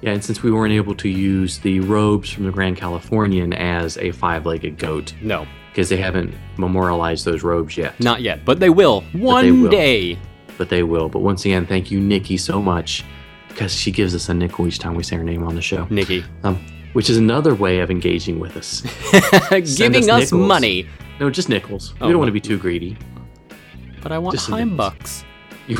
Yeah, 0.00 0.12
and 0.12 0.24
since 0.24 0.42
we 0.44 0.52
weren't 0.52 0.72
able 0.74 0.94
to 0.94 1.08
use 1.08 1.58
the 1.58 1.80
robes 1.80 2.30
from 2.30 2.44
the 2.44 2.52
Grand 2.52 2.76
Californian 2.76 3.52
as 3.52 3.98
a 3.98 4.12
five-legged 4.12 4.78
goat, 4.78 5.12
No, 5.20 5.44
because 5.72 5.88
they 5.88 5.96
haven't 5.96 6.32
memorialized 6.56 7.24
those 7.24 7.42
robes 7.42 7.76
yet. 7.76 7.98
not 8.00 8.22
yet, 8.22 8.44
but 8.44 8.60
they 8.60 8.70
will 8.70 9.00
one 9.12 9.62
will. 9.62 9.70
day. 9.70 10.16
But 10.58 10.68
they 10.68 10.82
will. 10.82 11.08
But 11.08 11.20
once 11.20 11.44
again, 11.44 11.64
thank 11.66 11.90
you, 11.90 12.00
Nikki, 12.00 12.36
so 12.36 12.60
much, 12.60 13.04
because 13.48 13.72
she 13.74 13.90
gives 13.90 14.14
us 14.14 14.28
a 14.28 14.34
nickel 14.34 14.66
each 14.66 14.78
time 14.78 14.94
we 14.94 15.02
say 15.02 15.16
her 15.16 15.24
name 15.24 15.42
on 15.44 15.54
the 15.54 15.62
show. 15.62 15.86
Nikki 15.88 16.24
Um, 16.42 16.56
which 16.92 17.08
is 17.08 17.16
another 17.16 17.54
way 17.54 17.78
of 17.78 17.90
engaging 17.90 18.40
with 18.40 18.56
us. 18.56 18.82
giving 19.76 20.10
us 20.10 20.24
us, 20.24 20.32
money, 20.32 20.86
No, 21.20 21.30
just 21.30 21.48
nickels. 21.48 21.94
Oh, 22.00 22.06
we 22.06 22.12
don't 22.12 22.18
want 22.18 22.28
to 22.28 22.32
be 22.32 22.40
too 22.40 22.58
greedy. 22.58 22.96
but 24.02 24.10
I 24.12 24.18
want 24.18 24.34
Just 24.36 24.50
nickels. 24.50 24.76
bucks. 24.76 25.24
You 25.68 25.76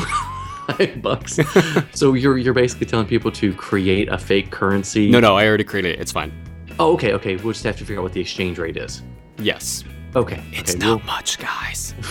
bucks. 1.01 1.38
so 1.93 2.12
you're 2.12 2.37
you're 2.37 2.53
basically 2.53 2.87
telling 2.87 3.07
people 3.07 3.33
to 3.33 3.55
create 3.55 4.09
a 4.11 4.19
fake 4.19 4.51
currency. 4.51 5.11
No, 5.11 5.19
no, 5.19 5.35
I 5.35 5.47
already 5.49 5.64
created 5.64 5.93
it. 5.95 6.01
It's 6.01 6.12
fine. 6.12 6.31
Oh, 6.79 6.93
okay, 6.93 7.14
okay. 7.14 7.37
We'll 7.37 7.55
just 7.55 7.64
have 7.64 7.79
to 7.79 7.85
figure 7.87 8.01
out 8.01 8.03
what 8.03 8.12
the 8.12 8.21
exchange 8.21 8.59
rate 8.59 8.77
is. 8.77 9.03
Yes, 9.38 9.83
Okay. 10.14 10.43
it's 10.53 10.75
okay, 10.75 10.79
not 10.87 11.05
much, 11.07 11.38
guys. 11.38 11.95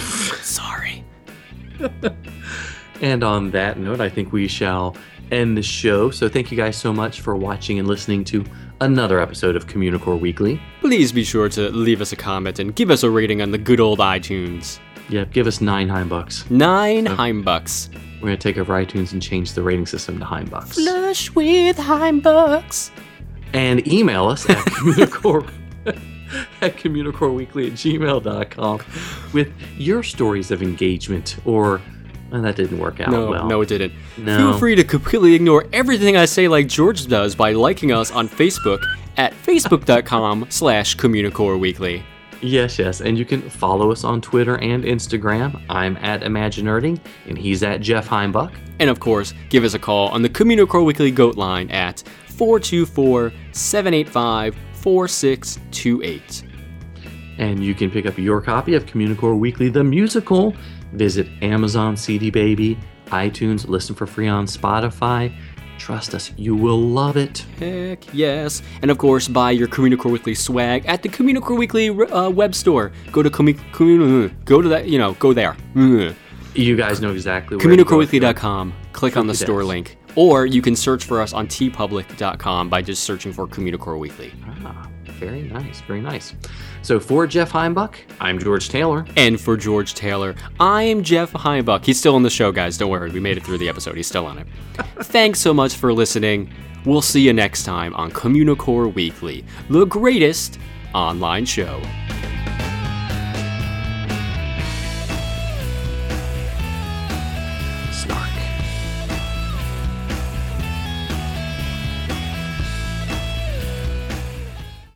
Sorry. 0.42 1.04
And 3.02 3.24
on 3.24 3.52
that 3.52 3.78
note, 3.78 4.02
I 4.02 4.10
think 4.10 4.32
we 4.34 4.48
shall 4.48 4.96
end 5.30 5.56
the 5.56 5.62
show. 5.62 6.10
So 6.10 6.28
thank 6.28 6.50
you 6.52 6.58
guys 6.58 6.76
so 6.76 6.92
much 6.92 7.22
for 7.22 7.36
watching 7.36 7.78
and 7.78 7.88
listening 7.88 8.24
to 8.26 8.44
another 8.82 9.20
episode 9.20 9.56
of 9.56 9.68
Communicore 9.68 10.20
Weekly. 10.20 10.60
Please 10.82 11.12
be 11.12 11.24
sure 11.24 11.48
to 11.50 11.70
leave 11.70 12.02
us 12.02 12.12
a 12.12 12.16
comment 12.16 12.58
and 12.58 12.74
give 12.76 12.90
us 12.90 13.04
a 13.04 13.10
rating 13.12 13.40
on 13.44 13.52
the 13.52 13.58
good 13.60 13.80
old 13.80 14.00
iTunes. 14.00 14.80
Yep, 15.10 15.32
give 15.32 15.46
us 15.46 15.62
nine 15.62 15.88
Heimbucks. 15.88 16.50
Nine 16.50 17.06
Heim 17.06 17.44
bucks. 17.44 17.92
We're 18.20 18.30
gonna 18.30 18.38
take 18.38 18.58
over 18.58 18.74
iTunes 18.74 19.14
and 19.14 19.22
change 19.22 19.54
the 19.54 19.62
rating 19.62 19.86
system 19.86 20.18
to 20.18 20.26
Heimbucks. 20.26 20.74
Flush 20.74 21.30
with 21.36 21.78
Heimbucks. 21.78 22.90
and 23.54 23.88
email 23.88 24.26
us 24.28 24.50
at 24.50 24.58
communicore 24.66 25.48
at 26.62 26.76
communicoreweekly 26.78 27.68
at 27.68 27.74
gmail.com 27.74 28.80
with 29.34 29.52
your 29.78 30.04
stories 30.04 30.52
of 30.52 30.62
engagement 30.62 31.38
or 31.46 31.82
well, 32.32 32.42
that 32.42 32.56
didn't 32.58 32.80
work 32.80 33.00
out 33.00 33.10
No, 33.12 33.30
well 33.30 33.48
no, 33.48 33.62
it 33.62 33.70
didn't. 33.70 33.94
No. 34.18 34.38
Feel 34.38 34.60
free 34.60 34.76
to 34.76 34.84
completely 34.84 35.34
ignore 35.34 35.66
everything 35.72 36.18
I 36.18 36.26
say 36.26 36.48
like 36.48 36.68
George 36.68 37.08
does 37.08 37.36
by 37.36 37.54
liking 37.54 37.92
us 37.92 38.12
on 38.12 38.28
Facebook 38.28 38.84
at 39.18 39.34
facebook.com 39.46 40.48
slash 40.50 40.96
Communicore 40.98 41.58
Weekly. 41.60 42.04
yes 42.42 42.78
yes 42.78 43.02
and 43.02 43.18
you 43.18 43.26
can 43.26 43.42
follow 43.50 43.92
us 43.92 44.04
on 44.04 44.22
twitter 44.22 44.60
and 44.60 44.84
instagram 44.84 45.60
i'm 45.70 45.98
at 45.98 46.22
imaginerding 46.22 47.00
and 47.28 47.36
he's 47.36 47.64
at 47.64 47.82
jeff 47.82 48.08
heimbuck 48.08 48.52
And 48.80 48.92
of 48.92 49.00
course, 49.00 49.34
give 49.50 49.64
us 49.64 49.74
a 49.74 49.80
call 49.80 50.10
on 50.10 50.22
the 50.22 50.30
Communicore 50.30 50.86
Weekly 50.86 51.10
Goat 51.10 51.36
line 51.36 51.68
at 51.72 52.04
424 52.28 53.32
785 53.54 54.56
4628. 54.88 56.44
and 57.40 57.62
you 57.62 57.76
can 57.76 57.92
pick 57.92 58.06
up 58.06 58.18
your 58.18 58.40
copy 58.40 58.74
of 58.74 58.86
communicore 58.86 59.38
weekly 59.38 59.68
the 59.68 59.84
musical 59.84 60.56
visit 60.94 61.28
amazon 61.42 61.98
cd 61.98 62.30
baby 62.32 62.78
itunes 63.08 63.68
listen 63.68 63.94
for 63.94 64.08
free 64.08 64.30
on 64.30 64.46
spotify 64.46 65.30
trust 65.78 66.16
us 66.16 66.32
you 66.38 66.56
will 66.56 66.80
love 66.80 67.18
it 67.18 67.46
Heck 67.60 68.14
yes. 68.14 68.62
And 68.82 68.90
of 68.90 68.98
course, 68.98 69.28
buy 69.28 69.52
your 69.52 69.68
Communicore 69.68 70.10
Weekly 70.12 70.34
swag 70.34 70.86
at 70.86 71.04
the 71.04 71.10
Communicore 71.10 71.58
Weekly 71.58 71.90
uh, 71.90 72.30
web 72.30 72.56
store. 72.56 72.92
Go 73.12 73.22
to 73.22 73.30
commu- 73.30 73.60
go 74.46 74.62
to 74.62 74.70
that, 74.70 74.88
you 74.88 74.98
know, 74.98 75.14
go 75.16 75.34
there. 75.34 75.56
You 76.56 76.76
guys 76.76 77.02
know 77.02 77.12
exactly 77.12 77.58
where 77.58 77.76
to 77.76 77.84
go 77.84 78.00
if 78.02 78.14
you 78.14 78.22
want. 78.22 78.38
CommunicoreWeekly.com. 78.38 78.74
Click 78.94 79.18
on 79.18 79.28
the 79.28 79.36
store 79.36 79.64
link. 79.64 79.98
Or 80.18 80.48
you 80.48 80.64
can 80.64 80.76
search 80.76 81.06
for 81.06 81.22
us 81.22 81.32
on 81.32 81.48
teepublic.com 81.48 82.70
by 82.70 82.82
just 82.82 83.04
searching 83.04 83.32
for 83.32 83.48
Communicore 83.48 84.00
Weekly. 84.00 84.34
Ah, 84.66 84.90
very 85.06 85.44
nice, 85.44 85.80
very 85.82 86.02
nice. 86.02 86.34
So 86.82 87.00
for 87.00 87.28
Jeff 87.28 87.52
Heimbuck, 87.52 87.96
I'm 88.20 88.40
George 88.40 88.70
Taylor. 88.70 89.06
And 89.16 89.40
for 89.40 89.56
George 89.56 89.94
Taylor, 89.94 90.34
I'm 90.60 91.04
Jeff 91.04 91.32
Heimbuck. 91.34 91.86
He's 91.86 92.00
still 92.00 92.16
on 92.16 92.24
the 92.24 92.32
show, 92.32 92.52
guys. 92.52 92.80
Don't 92.80 92.90
worry. 92.90 93.12
We 93.12 93.20
made 93.20 93.38
it 93.38 93.44
through 93.44 93.60
the 93.60 93.70
episode. 93.70 93.96
He's 93.96 94.08
still 94.08 94.26
on 94.26 94.40
it. 94.40 94.48
Thanks 95.04 95.40
so 95.40 95.54
much 95.54 95.76
for 95.76 95.94
listening. 95.94 96.52
We'll 96.84 97.04
see 97.04 97.22
you 97.22 97.34
next 97.34 97.64
time 97.64 97.94
on 97.94 98.10
Communicore 98.12 98.92
Weekly, 98.92 99.46
the 99.70 99.86
greatest 99.86 100.58
online 100.96 101.46
show. 101.46 101.80